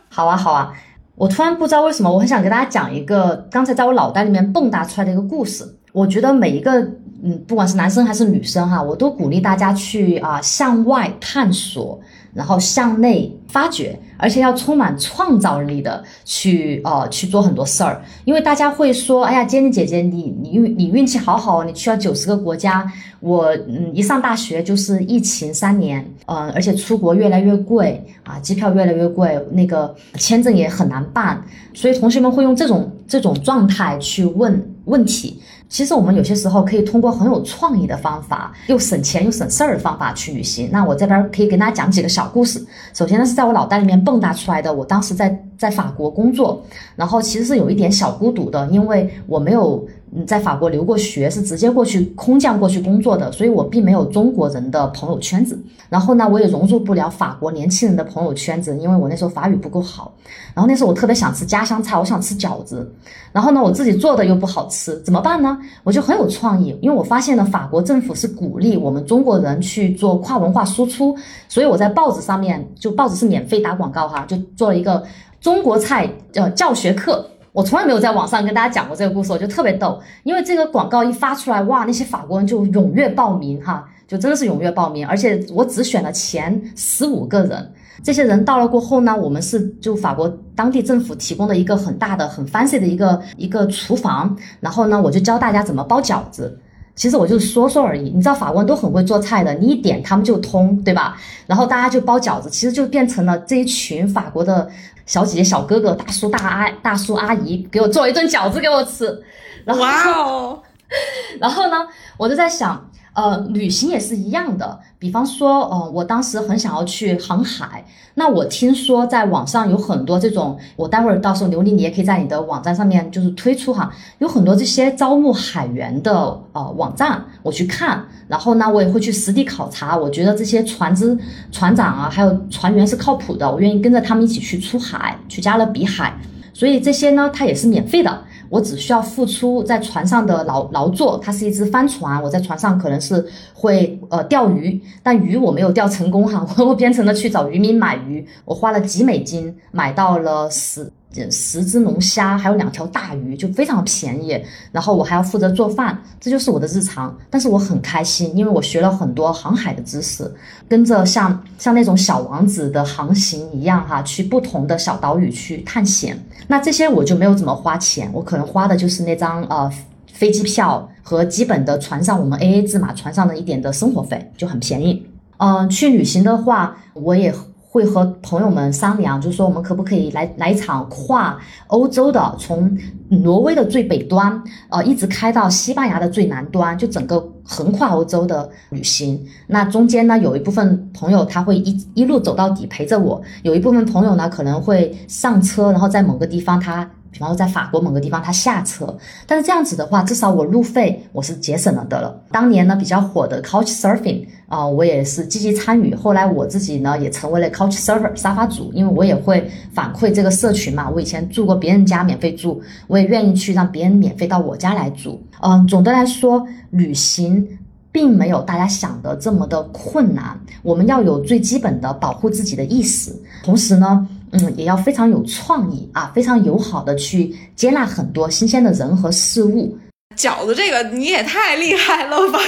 [0.10, 0.72] 好啊好啊，
[1.16, 5.64] 我突然不知道为什么，我很想给大家讲一个刚才在我脑袋里面蹦跶出来的一个故事。
[5.92, 6.86] 我觉得每一个。
[7.24, 12.00] 嗯，不管是男生还是女生哈，我都鼓励大家去啊向外探索，
[12.36, 18.04] 然后向内发掘，而且要充满创造力的去呃去做很多事儿。
[18.26, 22.86] 因为大家会说，哎呀，坚妮姐姐，你你运你运气好好，你去了九十个国家。
[23.22, 31.42] 我嗯一上大学就是疫情三年，嗯，而且出国越来越贵啊，机票越来越贵，那个签证也很难办，
[31.74, 35.42] 所以同学们会用这种这种状态去问问题。
[35.68, 40.70] 其实我们有些时候可以通过很有创意的方法，又省钱又省事儿的方法去旅行。
[40.72, 42.66] 那我这边可以给大家讲几个小故事。
[42.94, 44.74] 首先呢，是在我脑袋里面蹦跶出来的。
[44.74, 46.64] 我当时在在法国工作，
[46.96, 49.86] 然后其实是有一点小孤独的，因为我没有。
[50.16, 55.60] 嗯，在法国留过学，是直接过去空降过去工作的，所以我并没有中国人的朋友圈子。
[55.90, 60.14] 然后呢，我也融入不了法国年轻人的朋友圈子，因为我那时候法语不够好。
[60.54, 62.92] 然后那时候我特别想吃家乡菜，我想吃饺子。
[63.32, 65.58] 然后呢，我自己做的又不好吃，怎么办呢？
[65.84, 71.16] 我就很有创意，因为我发现了法国政府是鼓励我们中国人去做跨文化输出，
[71.48, 75.04] 所以我在报纸上面，就报纸是免费打广告哈，就做了一个
[75.40, 77.30] 中国菜呃教学课。
[77.56, 87.72] 我从来没有在网上跟大家讲过这个故事，我就特别逗，因为这个广告一发出来，哇，那些法国人就踊跃报名哈，就真的是踊跃报名，而且我只选了前十五个人，
[88.04, 96.60] 这些人到了过后呢，我们是就法国当地政府提供的一个很大的、很 fancy 的一个一个厨房，然后呢，我就教大家怎么包饺子。
[96.94, 101.18] 其实我就是说说而已，你知道法国人都很会做菜的，你一点他们就通，对吧？
[101.46, 104.70] 然后大家就包饺子，其实就变成了这一群法国的
[105.06, 109.24] 小姐姐、小哥哥、大叔、大阿、大叔阿姨给我做一顿饺子给我吃。
[109.66, 110.60] 哇哦！
[111.40, 111.88] 然后呢，
[112.18, 112.90] 我就在想。
[113.16, 114.78] 呃，旅行也是一样的。
[115.00, 117.86] 比方说，呃，我当时很想要去航海。
[118.16, 128.04] 那我听说在网上有很多这种，我待会儿到时候刘丽，你也可以在你的网站上面就是推出哈，有很多这些招募海员的呃网站，我去看。
[128.28, 129.96] 然后呢，我也会去实地考察。
[129.96, 131.16] 我觉得这些船只、
[131.52, 136.18] 船长啊，还有船员是靠谱的，我愿意跟着他们一起去出海，去加勒比海。
[136.54, 138.24] 所以这些呢，它也是免费的。
[138.50, 150.92] 我只需要付出在船上的劳劳作，它是一只帆船，我在船上可能是会呃钓鱼，但鱼我没有钓成功哈，我变成了去找渔民买鱼，我花了几美金买到了十。
[151.32, 154.40] 十只龙虾，还有两条大鱼，就非常便宜。
[154.72, 157.16] 然后我还要负责做饭，这就是我的日常。
[157.30, 160.30] 但是我很开心，因为我学了很多航海的知识，
[160.68, 166.20] 跟着像像那种小王子的航行一样哈，去不同的小岛屿去探险。
[166.48, 169.72] 那这些我就没有怎么花钱，我可能花的就是那张呃
[170.12, 175.06] 飞机票和基本的船上我们 A A 制嘛，船上的一点的生活费就很便宜。
[175.38, 177.34] 嗯，去旅行的话，我也。
[177.76, 182.72] 会和朋友们商量，就是说我们可不可以来来一场跨欧洲的，从
[183.10, 189.22] 挪威的最北端，呃，一直开到西班牙的最南端，就整个横跨欧洲的旅行。
[189.48, 196.90] 那中间呢，有一部分朋友他会一一路走到底陪着我，有一部分朋友呢可能会上车，然后在某个地方他。
[197.16, 198.94] 比方说，在法国某个地方，他下车，
[199.26, 202.14] 但是这样子的话，至少我路费我是节省了的了。
[202.30, 205.96] 当年呢，比较火的 Couch Surfing 啊，我也是积极参与。
[205.96, 210.90] 后来我自己呢，也成为了 Couch Surfer 沙发主，因为我也会反馈这个社群嘛。
[210.90, 215.24] 我以前住过别人家免费住，我也愿意去让别人免费到我家来住。
[215.42, 217.48] 嗯，总的来说，旅行。
[217.96, 220.38] 并没有大家想的这么的困难。
[220.64, 229.78] 我们要有最基本的保护自己的意识，同时呢，嗯，也要非常有创意啊，非常友好的去接纳很多新鲜的人和事物。
[230.18, 232.40] 饺子这个你也太厉害了吧！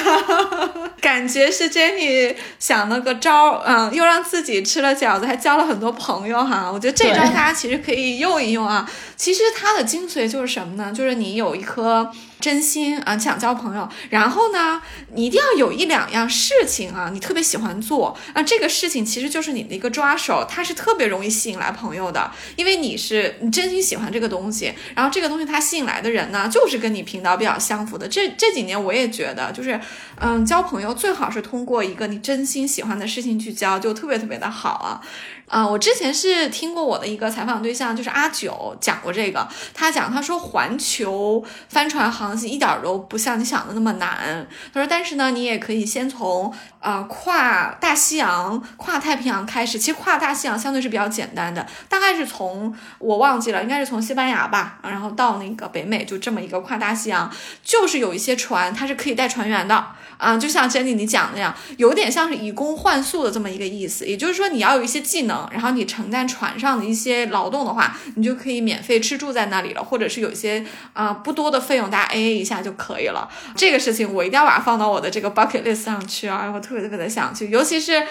[1.01, 6.71] 感觉是 Jenny 想了个招，嗯，又让自己吃了饺子，还交了很多朋友哈。
[6.71, 8.89] 我觉得这招 大家其实可以用一用啊。
[9.17, 10.93] 其实它的精髓就是什么呢？
[10.93, 12.09] 就是你有一颗。
[12.39, 14.81] 真心啊，想交朋友，然后呢，
[15.13, 28.07] 你一定要有一两样事情啊，你特别喜欢做啊，这个事情其实就是你的一个抓手，它是特别容易吸引来朋友的，因为你是你真心喜欢这个东西，然后这个东西它吸引来的人呢，就是跟你频道比较相符的。
[28.07, 29.79] 这这几年我也觉得，就是
[30.19, 35.01] 嗯，交朋友最好是通过一个你真心喜欢的事情去交，就特别特别的好啊。
[35.47, 39.47] 啊，我之前是听过我的一个采访对象，就是阿九讲过这个。
[39.73, 44.45] 他讲，他说环球帆船航行一点都不像你想的那么难。
[44.73, 46.53] 他说，但是呢，你也可以先从
[46.87, 49.77] 呃跨大西洋、跨太平洋开始。
[49.77, 57.29] 其实跨大西洋相对是比较简单的，大概是从我忘记了，应该是从西班牙吧，然后到那个北美，就这么一个跨大西洋。
[57.61, 59.85] 就是有一些船，它是可以带船员的
[60.17, 64.05] 啊，就像 Jenny 你讲那样，有点像是以工换宿的这么一个意思。
[64.05, 65.45] 也就是说，你要有一些技能。
[65.51, 73.27] 然后你承担船上的一些劳动的话，你就可以免费吃住在那里了，或者是有一些啊不多的费用，大家 A A 一下就可以了。
[73.55, 76.49] 这个事情我一定要把它放到我的这个 bucket list 上去啊！
[76.53, 78.05] 我特特别的想去，尤其是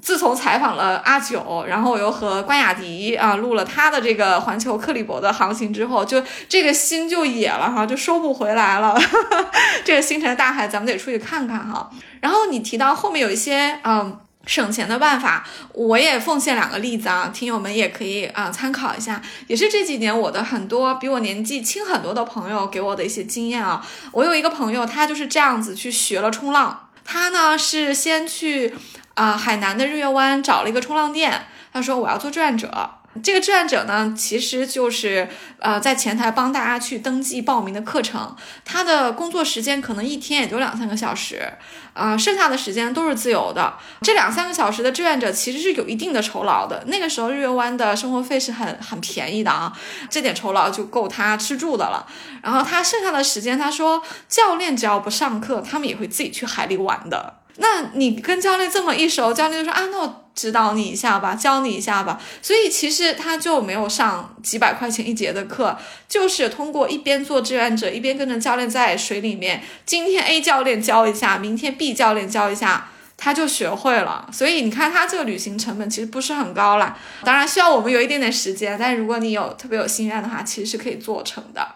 [0.00, 8.98] 自从采访了阿九，然后我又和关雅迪啊录了他的这个环球克利伯的航行之后，就这个心就野了哈，就收不回来了。
[9.84, 11.90] 这个星辰大海，咱们得出去看看哈。
[12.20, 14.18] 然后你提到后面有一些嗯。
[14.46, 23.86] 省钱的办法，我也奉献两个例子啊，听友们也可以啊参考一下，也是这几年我的很多比我年纪轻很多的朋友给我的一些经验啊。
[24.10, 28.74] 我有一个朋友，他就是这样子去学了冲浪，他呢是先去
[29.14, 32.90] 啊海南的日月湾找了一个冲浪店，他说我要做志愿者。
[33.20, 38.36] 这个志愿者呢，其实就是呃，在前台帮大家去登记报名的课程。
[38.64, 41.54] 他的工作时间可能一天也就两三个小时，
[41.94, 43.74] 啊，剩下的时间都是自由的。
[44.02, 46.84] 这两三个小时的志愿者其实是有一定的酬劳的。
[46.86, 49.72] 那个时候日月湾的生活费是很很便宜的啊，
[50.08, 52.06] 这点酬劳就够他吃住的了。
[52.42, 57.34] 然后他剩下的时间，他说教练只要不上课，他们也会自己去海里玩的。
[57.58, 60.24] 那你跟教练这么一熟，教练就说啊，那我。
[60.38, 62.20] 指导你一下吧，教你一下吧。
[62.40, 65.76] 所以其实他就没有上几百块钱一节的课，
[66.08, 69.64] 就是通过一边做志愿者，一边跟着教练在水里面。
[69.84, 74.30] 今天 A 教练教一下，明天 B 教练教一下，他就学会了。
[74.32, 76.96] 所以你看他这个旅行成本其实不是很高啦。
[77.24, 81.66] 当然需要我们有一点点时间，但如果你有特别有心愿的话，其实是可以做成的。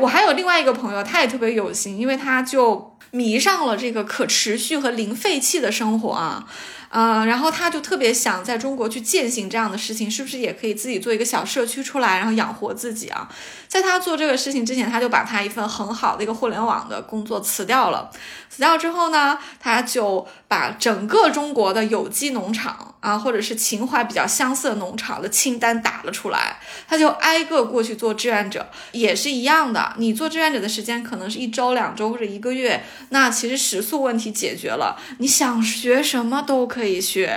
[0.00, 6.46] 我还有另外一个朋友，他也特别有心，因为他就迷上了这个可持续和零废弃的生活啊。
[6.88, 13.28] 啊，然后他就特别想在中国去践行这样的事情，是不是也可以自己做一个小社区出来，然后养活自己啊？
[13.68, 18.10] 在他做这个事情之前，他就把他一份很好的一个互联网的工作辞掉了。
[18.48, 29.92] 辞掉之后呢，他就把整个中国的有机农场啊，或者是情怀比较相似的农场的清单打了出来，他就挨个过去做志愿者，也是一样的。
[29.98, 37.34] 你做志愿者的时间可能是一周、两周或者一个月，那其实食宿问题解决了，你想学什么都可可以学。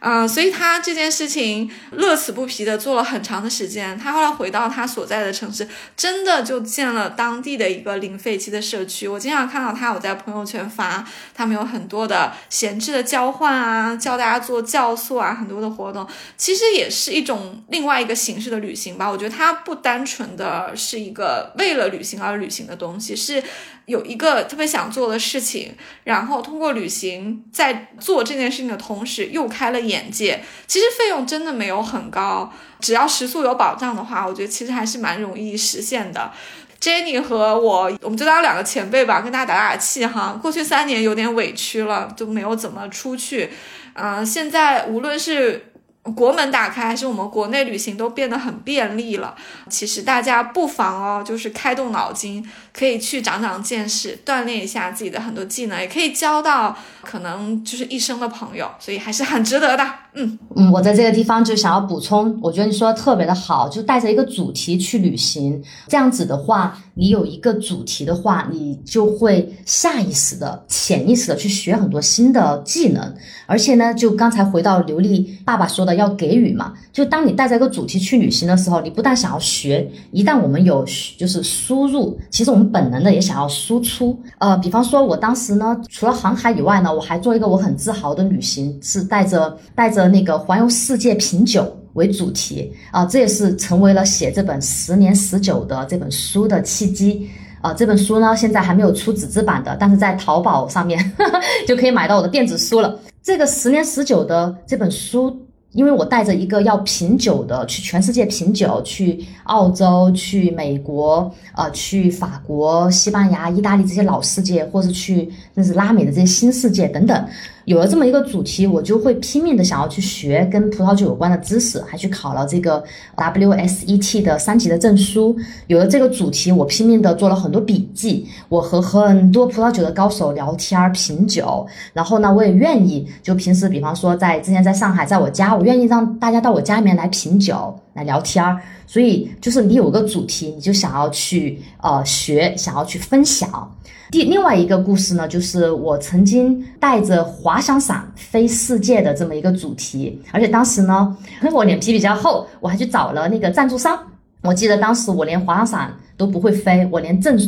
[0.00, 3.96] 嗯，所以他这件事情乐此不疲的做了很长的时间。
[3.96, 9.06] 他后来回到他所在的城市，真的就建了当地的一个零废弃的社区。
[9.06, 16.04] 我经常看到他有在朋友圈发，他们有很多的闲置的交换啊，教大家做酵素啊，很多的活动，
[16.36, 19.08] 其实也是一种另外一个形式的旅行吧。
[19.08, 23.40] 我觉得它不单纯的是一个为了旅行而旅行的东西，是。
[23.86, 30.42] 有一个特别想做的事情，然后通过旅行，在做这件事情的同时，又开了眼界。
[30.66, 36.32] 其实费用真的没有很高，只要食宿有保障的话，我觉得其实还是蛮容易实现的。
[36.80, 40.38] Jenny 和我，我们就当两个前辈吧，跟大家打打气哈。
[40.40, 43.50] 过去三年有点委屈了，就没有怎么出去。
[43.94, 45.68] 嗯，现在无论是。
[46.16, 49.36] 国门打开，还是我们国内旅行都变得很便利了。
[49.70, 59.84] 其实大家不妨哦，就是开动脑筋，可以去长长见识，锻炼一下自己的很多技能，也可以交到可能就是一生的朋友，所以还是很值得的。
[60.14, 73.14] 嗯嗯，我在这个地方就想要补充，我觉得你说的特别的好，就带着一个主题去旅行，这样子的话，你有一个主题的话，你就会下意识的、潜意识的去学很多新的技能，
[73.46, 80.86] 而且呢，就刚才回到刘丽爸爸说的要给予嘛，就当你带着一个主题去旅行的时候，你不但想要学，一旦我们有
[81.16, 84.18] 就是输入，其实我们本能的也想要输出。
[84.38, 97.28] 呃，比方说，我当时呢，除了航海以外呢，我还做一个我很自豪的旅行，是带着带着那个环游世界品酒为主题啊、这也是成为了写这本十年十九的这本书的契机。
[97.60, 101.12] 啊、这本书呢，现在还没有出纸质版的，但是在淘宝上面
[101.64, 102.98] 就可以买到我的电子书了。
[103.22, 117.26] 这个十年十九的这本书，因为我带着一个要品酒的，去全世界品酒，去澳洲、去美国、呃，去法国、西班牙、意大利这些老世界，或者去那是拉美的这些新世界等等。
[117.64, 122.82] 有了这么一个主题，我就会拼命的想要去学跟葡萄酒有关的知识，还去考了这个
[123.16, 125.36] WSET 的三级的证书。
[125.68, 138.60] 有了这个主题，我拼命的做了很多笔记，我和很多葡萄酒的高手聊天品酒，然后呢，我也愿意就平时比方说在之前在上海，在我家，我愿意让大家到我家里面来品酒来聊天儿。
[138.86, 143.76] 所以就是你有个主题，你就想要去呃学，想要去分享。
[144.10, 153.98] 第另外一个故事呢，就是我曾经带着滑翔伞飞世界的这么一个主题，而且当时呢，因为我脸皮比较厚，我还去找了那个赞助商。
[154.42, 157.38] 我记得当时我连滑翔伞都不会飞，我连证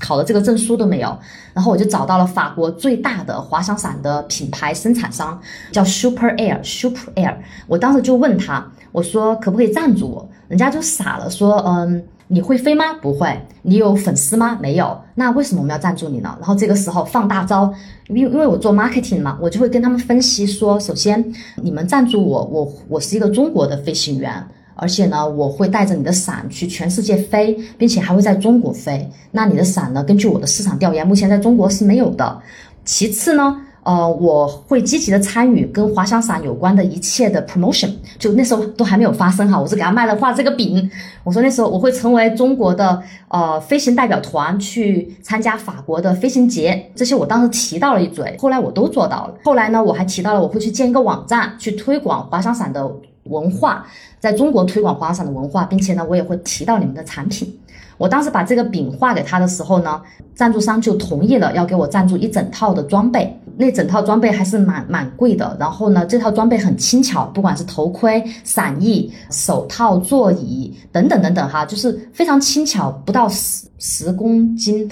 [0.00, 1.18] 考的这个证书都没有，
[1.54, 5.40] 然后我就找到了法国最大的滑翔伞的品牌生产商，
[5.70, 7.36] 叫 Super Air，Super Air。
[7.66, 10.28] 我当时就问他，我说可不可以赞助我？
[10.48, 12.04] 人家就傻了，说嗯。
[12.28, 12.94] 你会飞吗？
[13.02, 13.46] 不会。
[13.60, 14.56] 你有粉丝吗？
[14.58, 14.98] 没有。
[15.16, 16.34] 那为什么我们要赞助你呢？
[16.38, 17.70] 然后这个时候放大招，
[18.08, 21.22] 因因为我做 marketing 嘛，我就会跟他们分析说，首先
[21.56, 24.42] 你们赞助我，我我是一个中国的飞行员，
[24.82, 29.08] 而且呢，我会带着你的伞去全世界飞，并且还会在中国飞。
[29.30, 30.02] 那你的伞呢？
[30.02, 32.36] 根据我的市场调研，目前在中国是没有的。
[32.84, 33.56] 其次呢？
[33.84, 40.88] 呃，我会积极的参与跟滑翔伞有关的一切的 promotion，就那时候都还没有发生哈，我是给他卖了画这个饼，
[41.24, 49.34] 我说那时候我会成为中国的呃飞行代表团去参加法国的飞行节，这些我当时提到了一嘴，后来我都做到了。
[49.42, 52.88] 后来呢，我还提到了我会去建一个网站去推广滑翔伞的
[53.24, 53.86] 文化，
[54.18, 57.52] 在中国推广滑翔伞的文化，并且呢，我也会提到你们的产品。
[57.98, 60.02] 我当时把这个饼画给他的时候呢，
[60.34, 63.38] 赞助商就同意了，要给我赞助一整套的装备。
[63.56, 65.56] 那整套装备还是蛮蛮贵的。
[65.60, 74.90] 然后呢，这套装备很轻巧，不管是头盔、伞翼、手套、座椅等等等等哈，就是非常轻巧，不到十十公斤。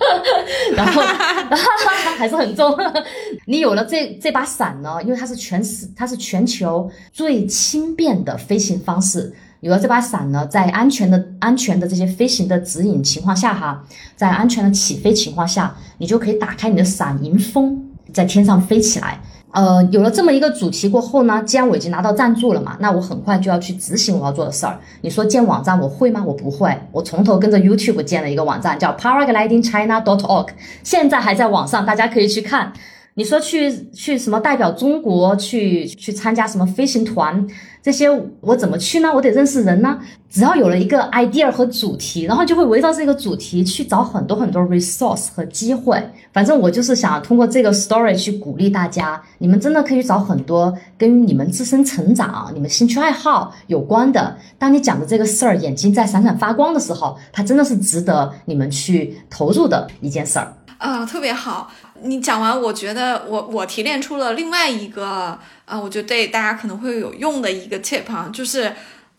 [0.76, 1.02] 然后
[2.16, 2.76] 还是很重。
[3.46, 9.32] 你有了这这把伞呢，因为它是全世，它是全球最轻便的飞行方式。
[9.60, 13.84] 有了这把伞呢，在安全的、安全的这些飞行的指引情况下，哈，
[14.16, 17.78] 在安全的起飞情况下，你就可以打开你的伞迎风，
[18.12, 19.20] 在天上飞起来。
[19.52, 24.78] 呃，有了这么一个主题过后呢，既然我已经拿到赞助了嘛，那我很快就要去执行我要做的事儿。
[25.00, 26.22] 你说建网站我会吗？
[26.24, 30.48] 我不会，我从头跟着 YouTube 建了一个网站，叫 paraglidingchina.dot.org，
[30.84, 32.72] 现在还在网上，大家可以去看。
[33.14, 37.44] 你说去去什么代表中国去去参加什么飞行团？
[37.82, 38.08] 这些
[38.40, 39.10] 我怎么去呢？
[39.14, 39.98] 我得认识人呢。
[40.30, 46.00] 只要有了一个 idea 和主题，然后就会围绕这个主题去找很多很多 resource 和机会。
[46.32, 54.36] 反正我就是想通过这个 story 去鼓励大家，你们真的可以找很多跟你们自身成长、你们兴趣爱好有关的。
[54.56, 60.54] 当你讲的这个事儿眼睛在闪闪发光的时候，它真的是值得你们去投入的一件事儿。
[60.80, 61.70] 啊，特别好！
[62.02, 68.72] 你讲完，我觉得我我提炼出了另外一个啊，我觉得对大家可能会有用的一个 tip 啊，就是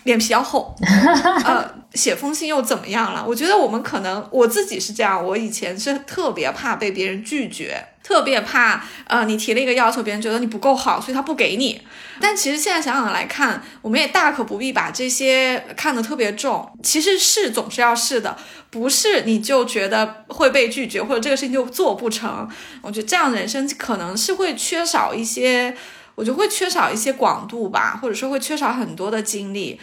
[0.04, 0.76] 脸皮要厚。
[1.46, 3.24] 呃，写封信又怎么样了？
[3.28, 11.82] 我觉得我们可能我自己是这样，我以前是特别怕被别人拒绝，特别怕呃你提了一个要求，别人觉得你不够好，所以他不给你。
[12.20, 16.72] 但其实现在想想来看，我们也大可不必把这些看得特别重。
[16.84, 18.38] 其实试总是要试的。
[18.70, 22.48] 不是你就觉得会被拒绝，或者这个事情就做不成。
[22.82, 25.76] 我觉得这样人生可能是会缺少一些，
[26.22, 29.80] 我就会缺少一些广度吧，或者说会缺少很多的经历。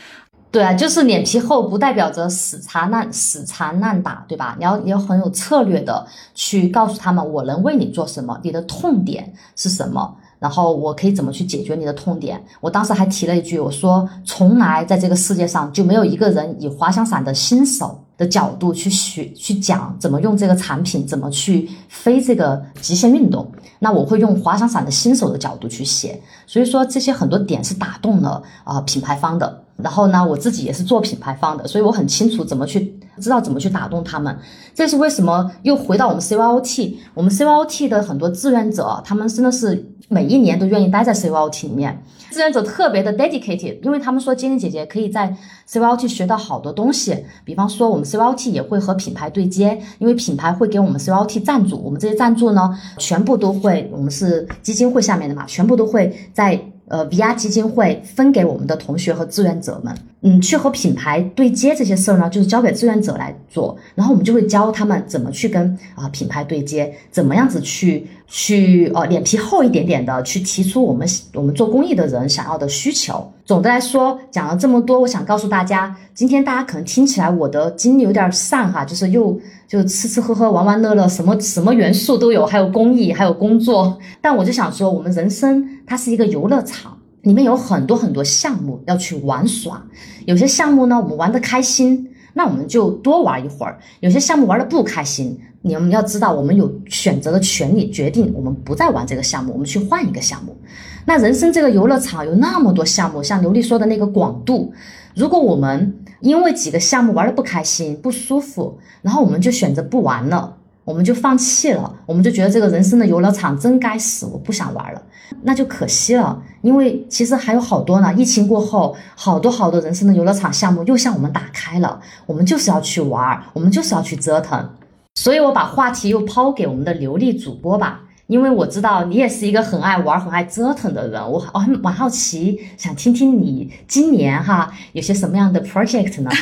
[0.52, 4.54] 对啊，就是脸皮厚不代表着死缠烂死缠烂打，对吧？
[4.56, 12.40] 你要你要很有策略的去告诉他们，我能为你做什么，你的痛点是什么，然后我可以怎么去解决你的痛点。
[12.60, 23.50] 我当时还提了一句，我说从来在这个世界上就没有一个人以滑翔伞的新手的角度去学去讲怎么用这个产品，怎么去飞这个极限运动。
[23.78, 29.62] 那我会用滑翔伞的新手的角度去写，所以说这些很多点是打动了啊品牌方的。
[29.76, 34.36] 然后呢，我自己也是做品牌方的，所以我很清楚怎么去知道怎么去打动他们。
[34.74, 42.02] 这是为什么又回到我们 CYOT，我们 CYOT 的很多志愿者，他们真的是每一年都愿意待在 CYOT 里面。
[42.30, 45.34] 志愿者特别的 dedicated，因为他们说精灵姐姐可以在
[45.68, 47.24] CYOT 学到好多东西。
[47.44, 56.60] 比方说，我们 CYOT 也会和品牌对接，因为品牌会给我们 CYOT 赞助，我们这些赞助呢，全部都会，我们是基金会下面的嘛，全部都会在。
[56.88, 73.32] 呃，VR 基金会分给我们的同学和志愿者们，嗯，去和品牌对接这些事儿呢，就是交给志愿者来做，然后我们就会教他们怎么去跟啊品牌对接，怎么样子去去呃脸皮厚一点点的去提出我们我们做公益的人想要的需求。
[73.44, 85.66] 总的来说，讲了这么多，我想告诉大家，今天大家可能听起来我的经历有点散哈，就是又就吃吃喝喝玩玩乐乐，什么什么元素都有，还有公益，还有工作， 但我就想说，我们人生。
[85.86, 89.82] 它是一个游乐场，里面有很多很多项目要去玩耍。
[90.26, 92.06] 有些项目呢，我们玩的开心，
[92.38, 100.56] 那我们就多玩一会儿；有些项目玩的不开心，你们要知道，我们有选择的权利，决定我们不再玩这个项目，我们去换一个项目。
[101.04, 104.72] 那人生这个游乐场有那么多项目，像刘丽说的那个广度，
[105.16, 110.57] 如果我们因为几个项目玩的不开心、不舒服，然后我们就选择不玩了。
[110.88, 115.02] 我们就放弃了，我们就觉得这个人生的游乐场真该死，我不想玩了，
[115.42, 116.42] 那就可惜了。
[116.62, 124.66] 因为其实还有好多呢，疫情过后，好多好多人生的游乐场项目又向我们打开了，我们就是要去玩，我们就是要去折腾。
[125.14, 136.30] 所以我把话题又抛给我们的流利主播吧，因为我知道你也是一个很爱玩、很爱折腾的人，我我还蛮好奇，想听听你今年哈有些什么样的 project 呢？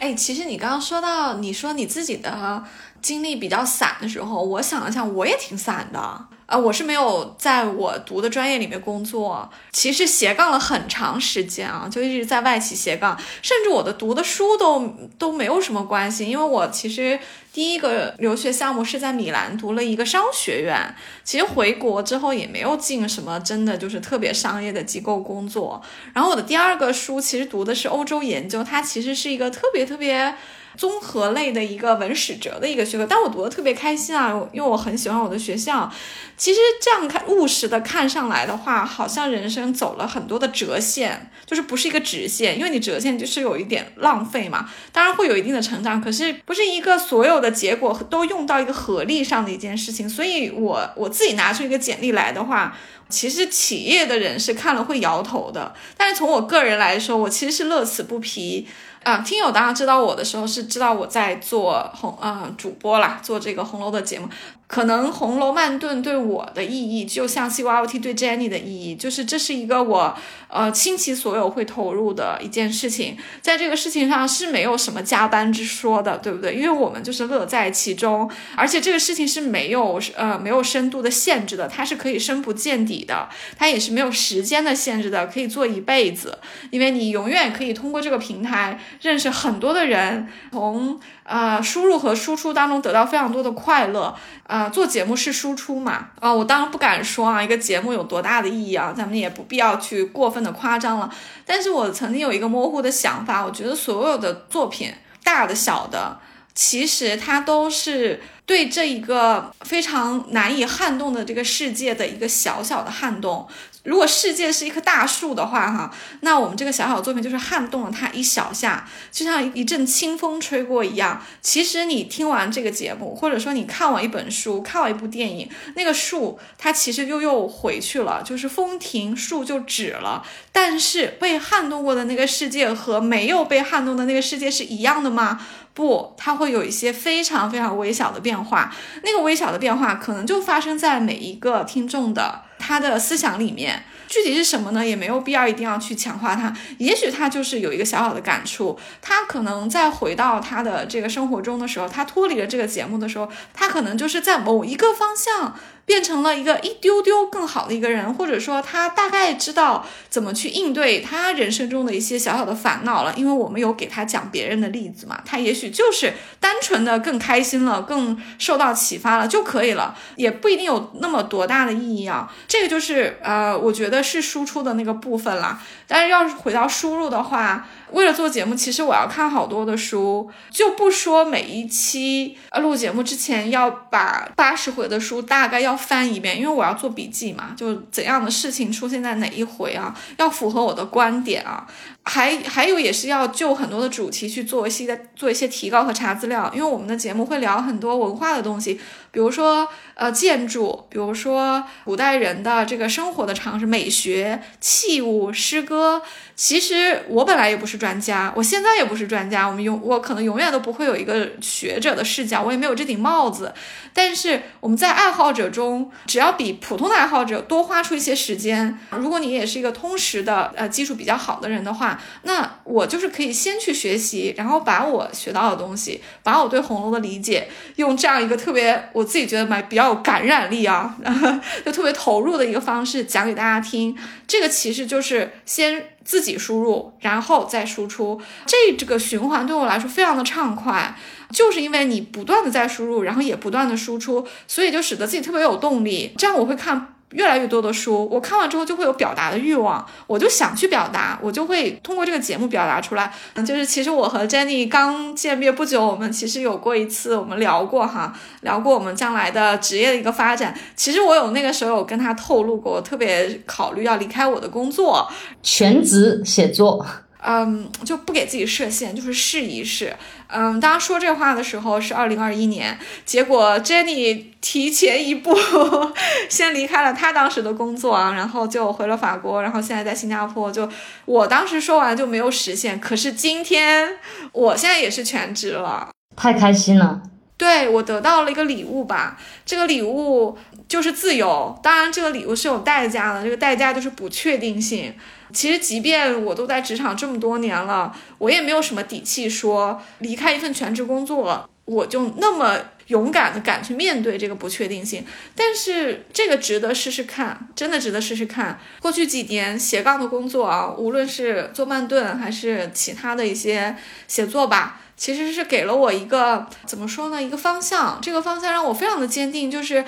[0.00, 2.62] 哎，其实你刚刚说到，你说你自己的。
[3.08, 6.26] 精力比较散的时候，我想了想，我也挺散的。
[6.44, 17.18] 呃，我是没有在我读的专业里面工作，其实斜杠了很长时间啊，就一直在外企斜杠，甚至我的读的书都都没有什么关系，因为我其实
[17.50, 20.94] 第一个留学项目是在米兰读了一个商学院，
[21.24, 25.80] 其实回国之后也没有进什么真的就是特别商业的机构工作。
[26.12, 30.34] 然后我的第二个书其实读的是欧洲研究，它其实是一个特别特别。
[30.78, 35.92] 综合类的一个文史哲的一个学科，但我读的特别开心啊，因为我很喜欢我的学校。
[36.36, 44.70] 其实这样看务实的看上来的话，好像人生走了很多的折线，就是不是一个直线，因为你折线就是有一点浪费嘛。
[44.92, 50.08] 当然会有一定的成长，可是不是一个所有的结果都用到一个合力上的一件事情。
[50.08, 58.68] 所以我我自己拿出一个简历来的话，其实企业的人是看了会摇头的，但是从我个人来说，我其实是乐此不疲。
[59.08, 64.28] 啊，听友当然知道我的时候是知道我在做红啊主播啦，做这个红楼的节目。
[64.68, 70.14] 可能红楼慢顿对我的意义，就像 C Y O T 对 Jenny 的意义，就是这是一个我
[70.48, 76.54] 呃倾其所有会投入的一件事情，在这个事情上是没有什么加班之说的，对不对？
[76.54, 86.36] 因为我们就是乐在其中，而且这个事情是没有呃没有深度的限制的，它是可以深不见底的，它也是没有时间的限制的，可以做一辈子，
[86.70, 91.00] 因为你永远可以通过这个平台认识很多的人，从。
[91.28, 94.14] 呃，输入和输出当中得到非常多的快乐。
[94.44, 96.08] 啊，做节目是输出嘛？
[96.20, 101.14] 啊，我当然不敢说啊，一个节目有多大的意义啊，咱们也不必要去过分的夸张了。
[101.44, 104.90] 但是我曾经有一个模糊的想法，我觉得所有的作品，
[105.22, 106.18] 大的小的，
[106.54, 113.46] 其实它都是对这一个非常难以撼动的这个世界的一个小小的撼动。
[113.88, 121.22] 如果世界是一棵大树的话，哈，那我们这个小小作品就是撼动了它一小下，就像一阵清风吹过一样。
[121.40, 130.22] 其实你听完这个节目，或者说你看完一本书、看完一部电影，那个树它其实又又回去了，就是风停，树就止了。
[130.52, 135.40] 但是被撼动过的那个世界和没有被撼动的那个世界是一样的吗？
[135.72, 138.70] 不，它会有一些非常非常微小的变化。
[139.02, 142.42] 那个微小的变化可能就发生在每一个听众的。
[142.58, 144.84] 他的思想里面具体是什么呢？
[144.84, 146.52] 也没有必要一定要去强化他。
[146.78, 155.54] 也许他就是有一个小小的感触，他可能在回到他的这个生活中的时候，他脱离了这个节目的时候，他可能就是在某一个方向。
[155.88, 172.30] 变成了一个一丢丢更好的一个人，或者说他大概知道怎么去应对他人生中的一些小小的烦恼了，因为我们有给他讲别人的例子嘛，他也许就是单纯的更开心了，更受到启发了就可以了，也不一定有那么多大的意义啊。
[172.46, 175.58] 这个就是呃，我觉得是输出的那个部分了。
[175.86, 191.66] 但是要是回到输入的话，为了做节目，其实我要看好多的书，就不说每一期呃录节目之前要把八十回的书大概要翻一遍，因为我要做笔记嘛，就怎样的事情出现在哪一回啊，要符合我的观点啊。
[192.08, 198.80] 还还有也是要就很多的主题去做一些做一些提高和查资料，因为我们的节目会聊很多文化的东西，
[199.10, 206.00] 比如说呃建筑，比如说古代人的这个生活的常识、美学、器物、诗歌。
[206.34, 213.52] 其实我本来也不是专家，我现在也不是专家，我们永我可能永远都不会有一个学者的视角，我也没有这顶帽子。
[213.92, 230.96] 但是我们在爱好者中，只要比普通的爱好者多花出一些时间，如果你也是一个通识的呃基础比较好的人的话，那我就是可以先去学习，然后把我学到的东西，把我对红楼的理解，用这样一个特别我自己觉得蛮比较有感染力啊，
[231.64, 233.96] 就特别投入的一个方式讲给大家听。
[234.26, 235.90] 这个其实就是先。
[236.08, 240.96] 自己输入，然后再输出，这这个循环对我来说非常的畅快，
[241.30, 246.14] 就是因为你不断的在输入，然后也不断的输出，所以就使得自己特别有动力。
[246.16, 246.94] 这样我会看。
[247.12, 253.12] 越来越多的书，我看完之后就会有表达的欲望，我就想去表达，我就会通过这个节目表达出来。
[253.34, 260.54] 嗯，就是其实我和 Jenny 刚见面不久，我们其实有过一次，我们聊过哈，聊过我们将来的职业的一个发展。
[260.76, 265.10] 其实我有那个时候有跟他透露过，我特别考虑要离开我的工作，
[265.42, 266.84] 全职写作。
[267.20, 269.92] 嗯，就不给自己设限，就是试一试。
[270.30, 275.34] 嗯，当说这话的时候是二零二一年，结果 Jenny 提前一步
[276.28, 280.52] 先离开了他当时的工作啊，然后就回了法国，然后现在在新加坡。
[280.52, 280.68] 就
[281.06, 283.96] 我当时说完就没有实现，可是今天
[284.32, 287.00] 我现在也是全职了，太开心了。
[287.38, 289.16] 对我得到了一个礼物吧，
[289.46, 290.36] 这个礼物
[290.68, 291.58] 就是自由。
[291.62, 294.92] 当然，这个礼物是有代价的，这个代价就是不确定性。
[295.32, 305.04] 其实，即便我都在职场这么多年了，我也没有什么底气说离开一份全职工作，我就那么勇敢的敢去面对这个不确定性。
[305.34, 308.58] 但是，这个值得试试看，真的值得试试看。
[308.80, 313.76] 过去几年斜杠的工作啊，无论是做慢炖还是其他的一些
[314.06, 317.22] 写作吧，其实是给了我一个怎么说呢？
[317.22, 317.98] 一个方向。
[318.00, 319.84] 这个方向让我非常的坚定，就是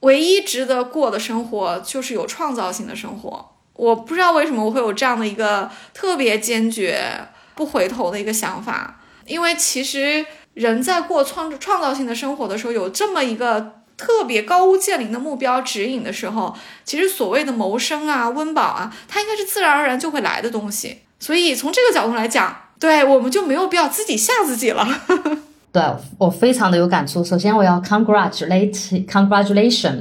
[0.00, 3.53] 唯一值得过的生活就是有创造性的生活。
[3.76, 7.02] 我不知道为什么我会有这样的一个特别坚决、
[7.54, 16.54] 不回头的一个想法，因为其实人在过创创造性的生活的时候，有这么一个特别高屋建瓴的目标指引的时候，
[16.84, 21.00] 其实所谓的谋生啊、温饱啊，它应该是自然而然就会来的东西。
[21.18, 24.86] 所以从这个角度来讲，对我们就没有必要自己吓自己了。
[25.72, 25.82] 对
[26.18, 27.24] 我非常的有感触。
[27.24, 29.98] 首先我要 congratulate，congratulation。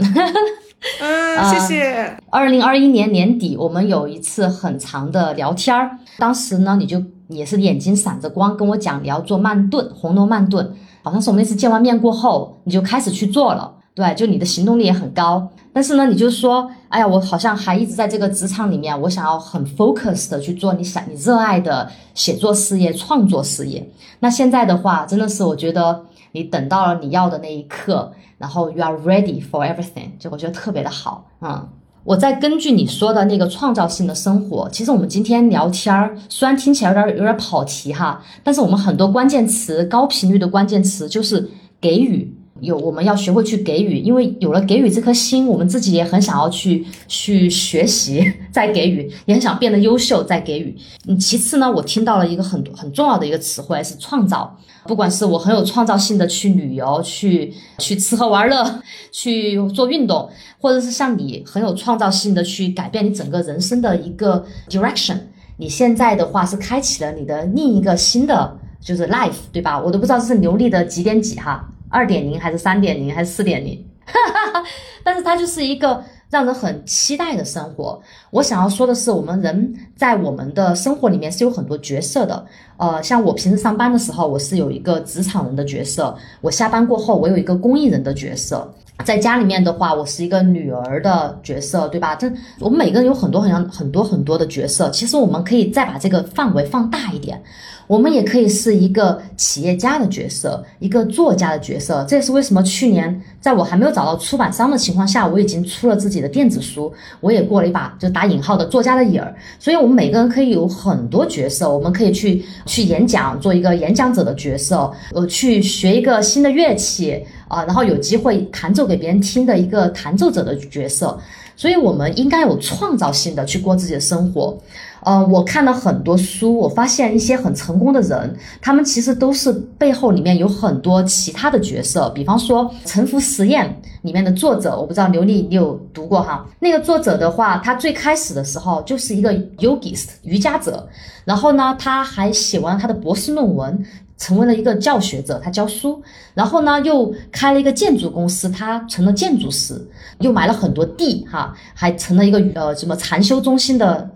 [1.00, 2.18] 嗯，谢谢。
[2.30, 5.98] 二零二一年年底，我们有一次很长的聊天儿。
[6.18, 10.74] 当时呢，你就也是眼睛闪着光跟我讲你要做慢炖，红楼慢炖。
[11.02, 13.74] 好像是我们那次见完面过后，你就开始去做了。
[13.96, 15.50] 对，就你的行动力也很高。
[15.74, 23.90] 但是呢，你就说，哎呀，我好像还一直在这个职场里面，我想要很 focus 的去做你想你热爱的写作事业、创作事业。
[24.20, 28.14] 那现在的话，真的是我觉得你等到了你要的那一刻。
[28.40, 31.66] 然后 you are ready for everything，就我觉得特别的好啊！
[32.04, 41.50] 我在根据你说的那个创造性的生活，其实我们今天聊天儿，虽然听起来有点有点跑题哈，但是我们很多关键词，高频率的关键词就是
[41.80, 42.33] 给予。
[42.64, 50.76] 有我们要学会去给予，因为有了给予这颗心，我们自己也很想要去去学习， 再给予，也很想变得优秀，再给予。
[51.08, 54.58] 嗯，其次呢，我听到了一个很很重要的一个词汇是创造。
[54.86, 65.18] 不管是我很有创造性的去旅游，去去吃喝玩乐，去做运动，或者是像你很有创造性的去改变你整个人生的一个 direction。
[65.56, 69.80] 你现在的话是开启了你的另一个新的就是 life，对吧？
[69.80, 71.66] 我都不知道这是流利的几点几哈。
[71.94, 73.86] 二点零还是三点零还是四点零？
[75.06, 78.02] 但是它就是一个让人很期待的生活。
[78.32, 82.46] 我想要说的是，我们人在我们的生活里面是有很多角色的。
[82.78, 88.74] 呃，像我平时上班的时候，我是有一个职场人的角色；我下班过后，我有一个公益人的角色。
[89.04, 92.16] 在家里面的话，我是一个女儿的角色，对吧？
[92.16, 94.90] 这我们每个人有很多很多很多很多的角色。
[94.90, 97.42] 其实我们可以再把这个范围放大一点。
[97.88, 102.06] 我们也可以是一个企业家的角色，一个作家的角色。
[102.08, 109.36] 这也是为什么去年在我还没有找到出版商的情况下，我已经出了自己的电子书，我也过了一把就打引号的作家的瘾儿。
[109.60, 121.20] 所以，我们每个人可以有很多角色，我们可以去去演讲，做一个演讲者的角色，呃，去学一个新的乐器啊，然后有机会弹奏给别人听的一个弹奏者的角色。
[121.56, 124.58] 所以我们应该有创造性的去过自己的生活。
[125.06, 132.10] 呃，我看了很多书，我发现一些很成功的人，他们其实都是背后里面有很多其他的角色。
[132.12, 133.66] 比方说《沉浮实验》
[134.04, 136.46] 里面的作者，我不知道刘丽你有读过哈？
[136.60, 140.88] 那个作者的话，他最开始的时候就是一个 yogist 瑜伽者，
[141.26, 143.86] 然后呢，他还写完他的博士论文。
[144.18, 146.02] 成为了一个教学者，他教书，
[146.34, 149.90] 然后呢，又开了一个建筑公司，他成了建筑师，
[150.20, 154.10] 又买了很多地，哈，还成了一个呃什么禅修中心的，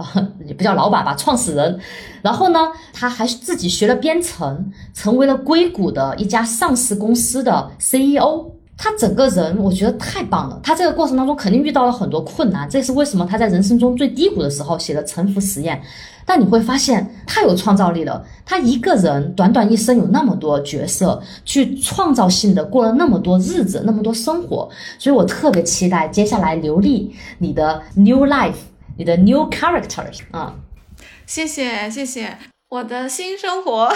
[0.45, 1.79] 也不叫老板吧，创始人。
[2.21, 2.59] 然后呢，
[2.93, 8.51] 他还自己学了编程，成为了硅谷的一家上市公司的 CEO。
[8.79, 10.59] 他整个人我觉得太棒了。
[10.61, 15.75] 他这个过程当中肯定遇到了很多困难，这是为什么他在人生中最低谷的时候写的《沉浮实验》。
[16.30, 18.21] 但你会发现，太有创造力了。
[18.45, 24.69] 他一个人短短一生有那么多角色，去创造性的过了那么多日子，那么多生活。
[24.99, 28.57] 所以我特别期待接下来刘丽你的 new life，
[28.97, 30.53] 你的 new characters 啊。
[31.25, 33.89] 谢谢谢谢，我的新生活，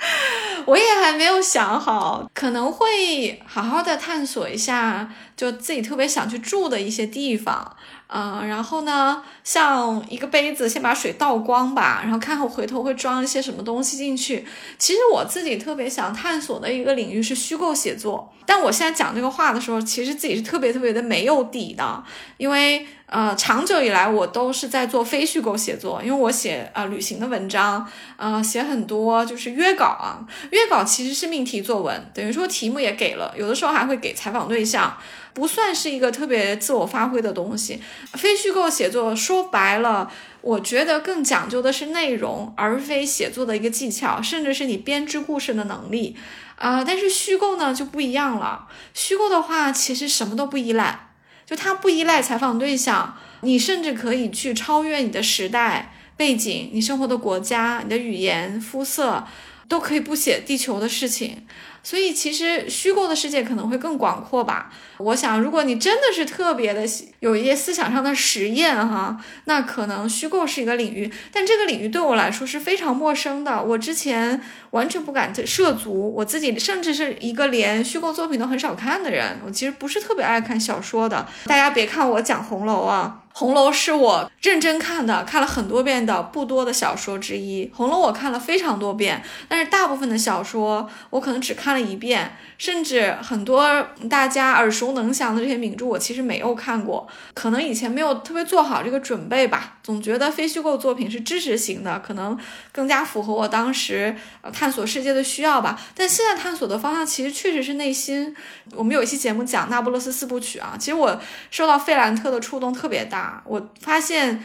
[0.64, 7.76] 我也还没有想好，可能会好好的探索一下，就自己特别想去住的一些地方。
[8.08, 14.46] 嗯，然后呢，像一个杯子，先把水倒光吧，然后看我回头会装一些什么东西进去。
[14.78, 22.04] 其实我自己特别想探索的一个领域是虚构写作，但我现在讲这个话的时候，其实自己是特别特别的没有底的，
[22.36, 27.84] 因为呃，长久以来我都是在做非虚构写作，因为我写呃旅行的文章，
[28.16, 34.96] 呃，写很多就是约稿啊，约稿其实是命题作文，等于说题目也给了，有的时候还会给采访对象。
[35.36, 37.78] 不算是一个特别自我发挥的东西，
[38.14, 40.10] 非虚构写作说白了，
[40.40, 46.16] 我觉得更讲究的是内容，而非写作的一个技巧，甚至是你编织故事的能力
[46.56, 46.82] 啊。
[46.82, 51.10] 但是虚构呢就不一样了，虚构的话其实什么都不依赖，
[51.44, 59.26] 就它不依赖采访对象，你甚至可以去超越你的时代背景、你生活的国家、你的语言、肤色，
[59.68, 61.46] 都可以不写地球的事情。
[61.86, 64.72] 所以其实虚构的世界可能会更广阔吧。
[64.96, 66.84] 我想，如果你真的是特别的
[67.20, 71.08] 有一些思想上的实验哈，那可能虚构是一个领域。
[71.30, 76.12] 但这个领域对我来说是非常陌生的，我之前完全不敢涉足。
[76.12, 81.24] 我自己甚至是一个连虚构作品都很少看的人，我其实不是特别爱看小说的。
[81.44, 83.22] 大家别看我讲红楼啊。
[83.38, 87.70] 红楼是我认真看的，看了很多遍的不多的小说之一。
[87.74, 92.34] 红楼我看了非常多遍，但是大部分的小说我可能只看了一遍。
[92.56, 99.76] 甚至很多大家耳熟能详的这些名著，我其实没有看过，可能以前没有特别做好这个准备吧。
[99.82, 102.38] 总觉得非虚构作品是知识型的，可能
[102.72, 104.16] 更加符合我当时
[104.54, 105.78] 探索世界的需要吧。
[105.94, 108.34] 但现在探索的方向其实确实是内心。
[108.72, 111.20] 我们有一期节目讲那不勒斯四部曲啊，其实我
[111.50, 113.25] 受到费兰特的触动特别大。
[113.46, 114.44] 我发现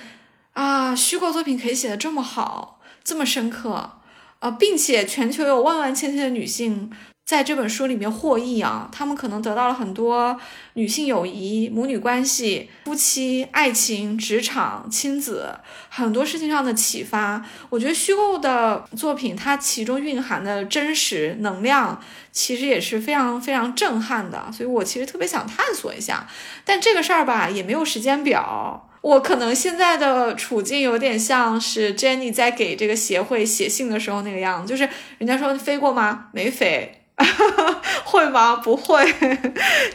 [0.54, 4.00] 啊，虚构作品可以写的这么好，这么深刻，
[4.40, 6.92] 啊，并且全球有万万千千的女性。
[7.24, 10.38] 在这本书里面获益啊，他们可能得到了很多
[10.74, 15.56] 女性友谊、母女关系、夫妻、爱情、职场、亲子
[15.88, 17.46] 很多事情上的启发。
[17.70, 22.02] 我觉得虚构的作品，它其中蕴含的真实能量，
[22.34, 24.52] 其实也是非常非常震撼的。
[24.52, 26.28] 所以我其实特别想探索一下，
[26.66, 28.90] 但这个事儿吧，也没有时间表。
[29.00, 36.26] 我可能现在的处境有点像是 Jenny 在给这个协会写信的时候那个样子，就是人家说飞过吗？
[36.34, 36.98] 没飞。
[38.06, 38.56] 会吗？
[38.58, 39.06] 不会，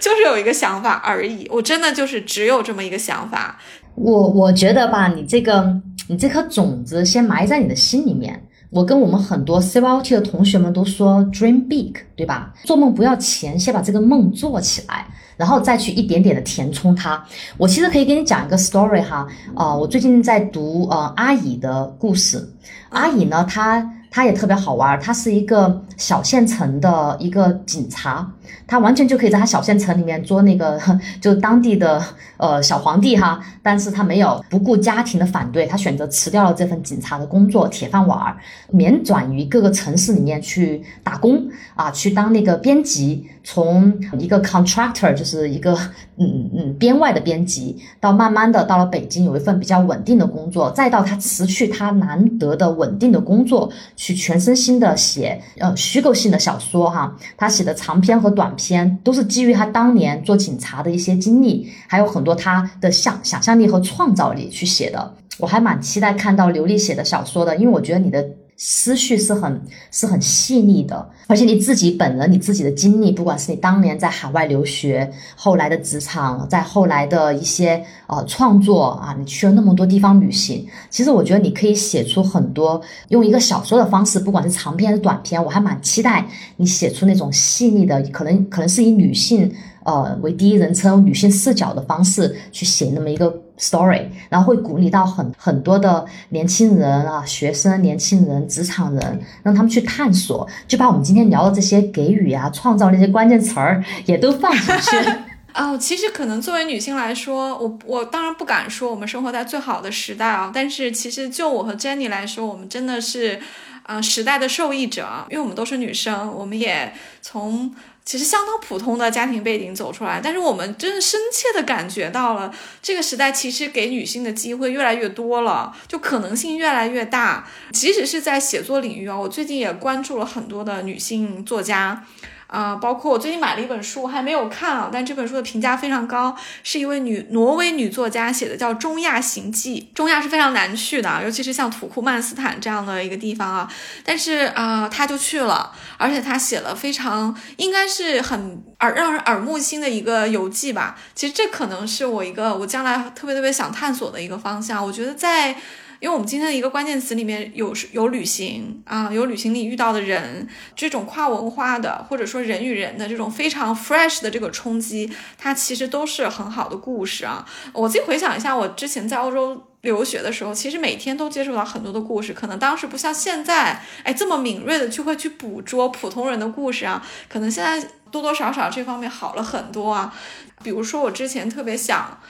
[0.00, 1.48] 就是有一个想法而已。
[1.50, 3.58] 我真的就是只有这么一个想法。
[3.94, 5.74] 我我觉得吧，你这个
[6.08, 8.42] 你这颗种子先埋在你的心里面。
[8.70, 12.52] 我跟我们很多 C Y O T 的同学们都说，dream big，对吧？
[12.64, 15.06] 做梦不要钱，先把这个梦做起来，
[15.36, 17.24] 然后再去一点点的填充它。
[17.56, 22.52] 我其实可以给你讲一个 story 哈，啊，我最近在读呃阿乙的故事。
[22.90, 23.92] 阿乙呢，他。
[24.10, 28.30] 他也特别好玩，他是一个小县城的一个警察，
[28.66, 30.80] 他完全就可以在他小县城里面做那个
[31.20, 32.02] 就当地的
[32.36, 38.36] 呃小皇帝哈，但是他没有不顾家庭的反对，他选择辞掉了这份警察的工作，铁饭碗，
[38.70, 43.28] 免转于各个城市里面去打工啊，去当那个编辑。
[43.48, 45.72] 从一个 contractor 就是一个
[46.18, 57.16] 嗯嗯编外的编辑，到慢慢的到了北京有一份比较稳定的工作，再到他辞去他难得的稳定的工作，去全身心的写呃虚构性的小说哈。
[57.36, 65.14] 他写的长篇和短篇都是基于他当年做警察的一些经历，还有很多他的想想象力和创造力去写的。
[65.38, 68.28] 我还蛮期待看到刘丽写的小说的，因为我觉得你的。
[68.56, 86.26] 思绪是很是很细腻的，而且你自己本人你自己的经历，不管是你当年在海外留学，后来的职场，在后来的一些呃创作啊，你去了那么多地方旅行，其实我觉得你可以写出很多，用一个小说的方式，不管是长篇还是短篇，我还蛮期待
[86.56, 89.52] 你写出那种细腻的，可能可能是以女性。
[89.84, 105.10] 呃，为第一人称女性视角的方式去写那么一个 story，然后会鼓励到很很多的年轻人啊，学生、年轻人、职场人，让他们去探索，就把我们今天聊的这些给予啊、创造那些关键词儿也都放进去。
[105.54, 113.40] 哦，其实可能作为女性来说，我我当然不敢说我们生活在最好的时代啊，但是其实就我和 Jenny 来说，我们真的是，
[113.84, 116.92] 呃，时代的受益者，因为我们都是女生，我们也
[117.22, 117.74] 从。
[118.06, 127.48] 其实相当普通的家庭背景走出来，但是我们真的深切的感觉到了，这个时代其实给女性的机会越来越多了，就可能性越来越大。
[127.72, 132.06] 即使是在写作领域啊，我最近也关注了很多的女性作家。
[132.46, 139.88] 啊，包括我最近买了一本书，还没有看啊，但这本书的评价非常高，是一位女挪威女作家写的，叫《中亚行记》。
[139.96, 143.72] 中亚是非常难去的，尤其是像土库曼斯坦这样的一个地方啊。
[144.04, 150.96] 但是啊，她就去了，而且她写了非常应该是很耳让人耳目新的一个游记吧。
[151.14, 154.84] 其实这可能是我一个我将来特别特别想探索的一个方向。
[154.84, 155.56] 我觉得在。
[155.98, 167.46] 因为我们今天的一个关键词里面有有旅行啊，有旅行里遇到的人，这种跨文化的或者说人与人的这种非常 fresh 的这个冲击，它其实都是很好的故事啊。
[167.72, 180.14] 我自己回想一下，我之前在欧洲留学的时候，其实每天都接触到很多的故事，可能当时不像现在，哎这么敏锐的就会去捕捉普通人的故事啊，可能现在多多少少这方面好了很多啊。
[180.62, 182.20] 比如说我之前特别想。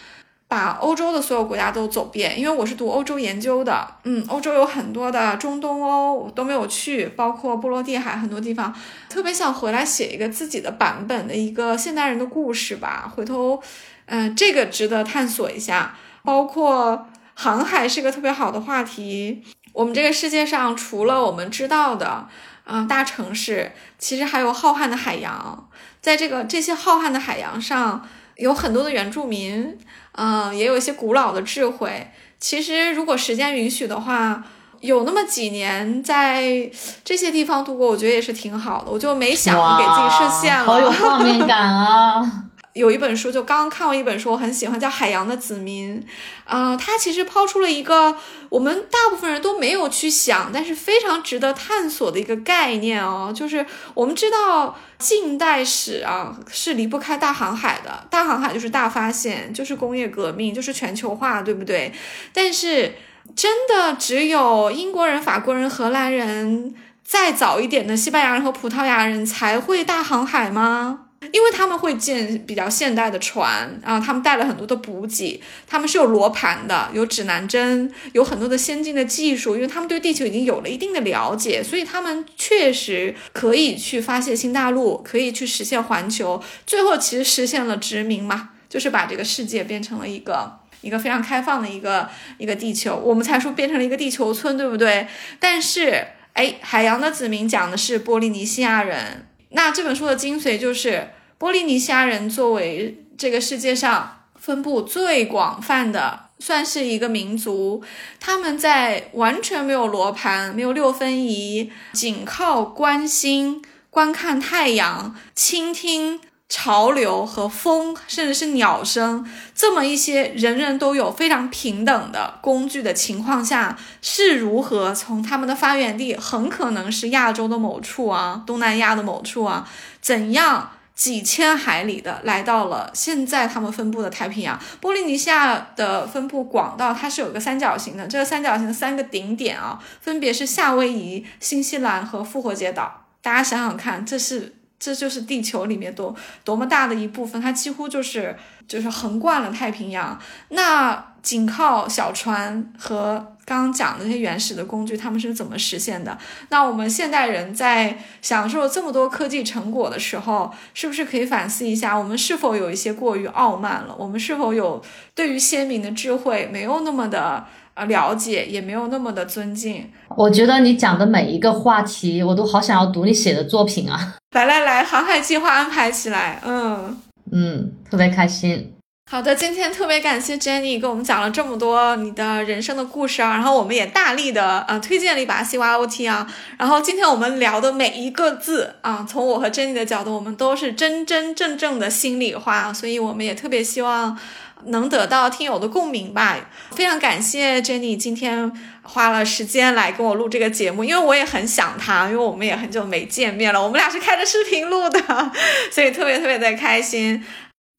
[0.48, 3.84] 把欧洲的所有国家都走遍，因为我是读欧洲研究的。
[4.04, 8.72] 嗯，欧洲有很多的中东欧我都没有去，包括波罗的海很多地方，
[9.08, 13.12] 特别想回来写一个自己的版本的一个现代人的故事吧。
[13.12, 13.60] 回头，
[14.04, 15.96] 嗯，这个值得探索一下。
[16.22, 19.42] 包括航海是个特别好的话题。
[19.72, 22.28] 我们这个世界上除了我们知道的，
[22.66, 25.68] 嗯，大城市，其实还有浩瀚的海洋。
[26.00, 28.06] 在这个这些浩瀚的海洋上。
[28.36, 29.76] 有很多的原住民，
[30.12, 32.10] 嗯，也有一些古老的智慧。
[32.38, 34.44] 其实，如果时间允许的话，
[34.80, 36.70] 有那么几年在
[37.02, 38.90] 这些地方度过，我觉得也是挺好的。
[38.90, 42.44] 我就没想给自己设限了，好有 画面感啊！
[42.76, 45.98] 有一本书，就刚刚看完一本书，我很喜欢，叫《海洋的子民》。
[46.44, 48.14] 啊，它其实抛出了一个
[48.50, 53.32] 我们大部分人都没有去想，但是非常值得探索的一个概念哦。
[53.34, 53.64] 就是
[53.94, 61.90] 我们知道近代史啊是离不开大航海的，大航海就是大发现，就是工业革命，就是全球化，对不对？
[62.34, 62.94] 但是
[63.34, 71.05] 真的只有英国人、法国人、荷兰人，再早一点的西班牙人和葡萄牙人才会大航海吗？
[71.32, 92.08] 因为他们会建比较现代的船啊，他们带了很多的补给，他们是有罗盘的，有指南针，有很多的先进的技术，因为他们对地球已经有了一定的了解，所以他们确实可以去发现新大陆，可以去实现环球，最后其实实现了殖民嘛，就是把这个世界变成了一个一个非常开放的一个
[92.38, 95.06] 一个地球，我们才说变成了一个地球村，对不对？
[95.40, 99.26] 但是，哎，海洋的子民讲的是波利尼西亚人。
[99.50, 101.08] 那这本书的精髓就是
[101.38, 107.82] 波利尼西亚人作为这个世界上分布最广泛的，算是一个民族。
[108.18, 116.20] 他们在完全没有罗盘、没有六分仪，仅靠观星、观看太阳、倾听。
[116.48, 129.68] 潮流和风，甚至是鸟声，这么一些人人都有非常平等的工具的情况下，是如何从他们的发源地，很可能是亚洲的某处啊，东南亚的某处啊，
[130.00, 134.58] 怎样几千海里的来到了现在他们分布的太平洋？
[134.80, 143.04] 波利尼西亚的分布广到它是有个三角形的，这个三角形的三个顶点啊，分别是夏威夷、新西兰和复活节岛。
[143.22, 144.54] 大家想想看，这是。
[144.86, 146.14] 这就是地球里面多
[146.44, 148.36] 多么大的一部分，它几乎就是
[148.68, 150.16] 就是横贯了太平洋。
[150.50, 156.16] 那仅靠小船和刚刚讲的那些原始的工具，他们是怎么实现的？
[156.50, 163.96] 那我们现代人在享受这么多科技成果的时候，是不是可以反思一下，我们是否有一些过于傲慢了？
[163.98, 164.80] 我们是否有
[165.16, 167.44] 对于先民的智慧没有那么的？
[167.76, 169.88] 啊，了解也没有那么的尊敬。
[170.16, 174.14] 我觉得你讲的每一个话题，我都好想要读你写的作品啊！
[174.34, 176.40] 来来来，航海计划安排起来。
[176.44, 176.96] 嗯
[177.30, 178.72] 嗯，特别开心。
[179.08, 186.26] 好的，今天特别感谢 Jenny 给我们讲了这么多你的人生的故事啊，然后我们也大力的呃推荐了一把 CYOT 啊，
[186.58, 194.18] 然后今天我们聊的每一个字啊，从我和 Jenny 的角度，我们都是真真正正的心里话，所以我们也特别希望
[194.64, 196.36] 能得到听友的共鸣吧。
[196.72, 198.50] 非常感谢 Jenny 今天
[198.82, 205.00] 花了时间来跟我录这个节目，因为我也很想她，因为我们也很久没见面了，我们俩是开着视频录的，
[205.70, 207.22] 所以特别特别的开心。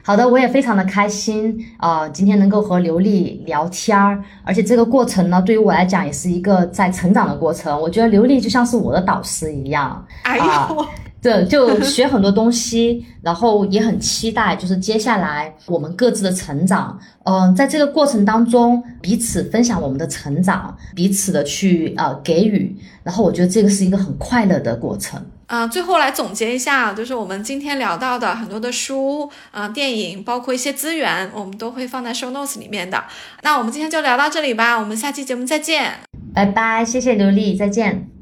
[0.05, 7.78] 好的，我也非常的开心啊，今天能够和刘丽聊天儿，而且这个过程呢，对于我来讲也是一个在成长的过程。
[7.78, 10.88] 我觉得刘丽就像是我的导师一样，哎呦，
[11.28, 16.97] 对，就学很多东西，然后也很期待，就是接下来我们各自的成长。
[17.25, 22.73] 嗯，在这个过程当中，彼此分享我们的成长，彼此的去呃给予，
[23.03, 25.21] 然后我觉得这个是一个很快乐的过程。
[25.47, 33.03] 啊，最后来总结一下，就是我们今天聊到的很多的书啊、电影，包括一些资源，我们都会放在 show notes 里面的。
[33.43, 35.95] 那我们今天就聊到这里吧，我们下期节目再见，
[36.34, 38.16] 拜拜，谢谢刘丽，再见。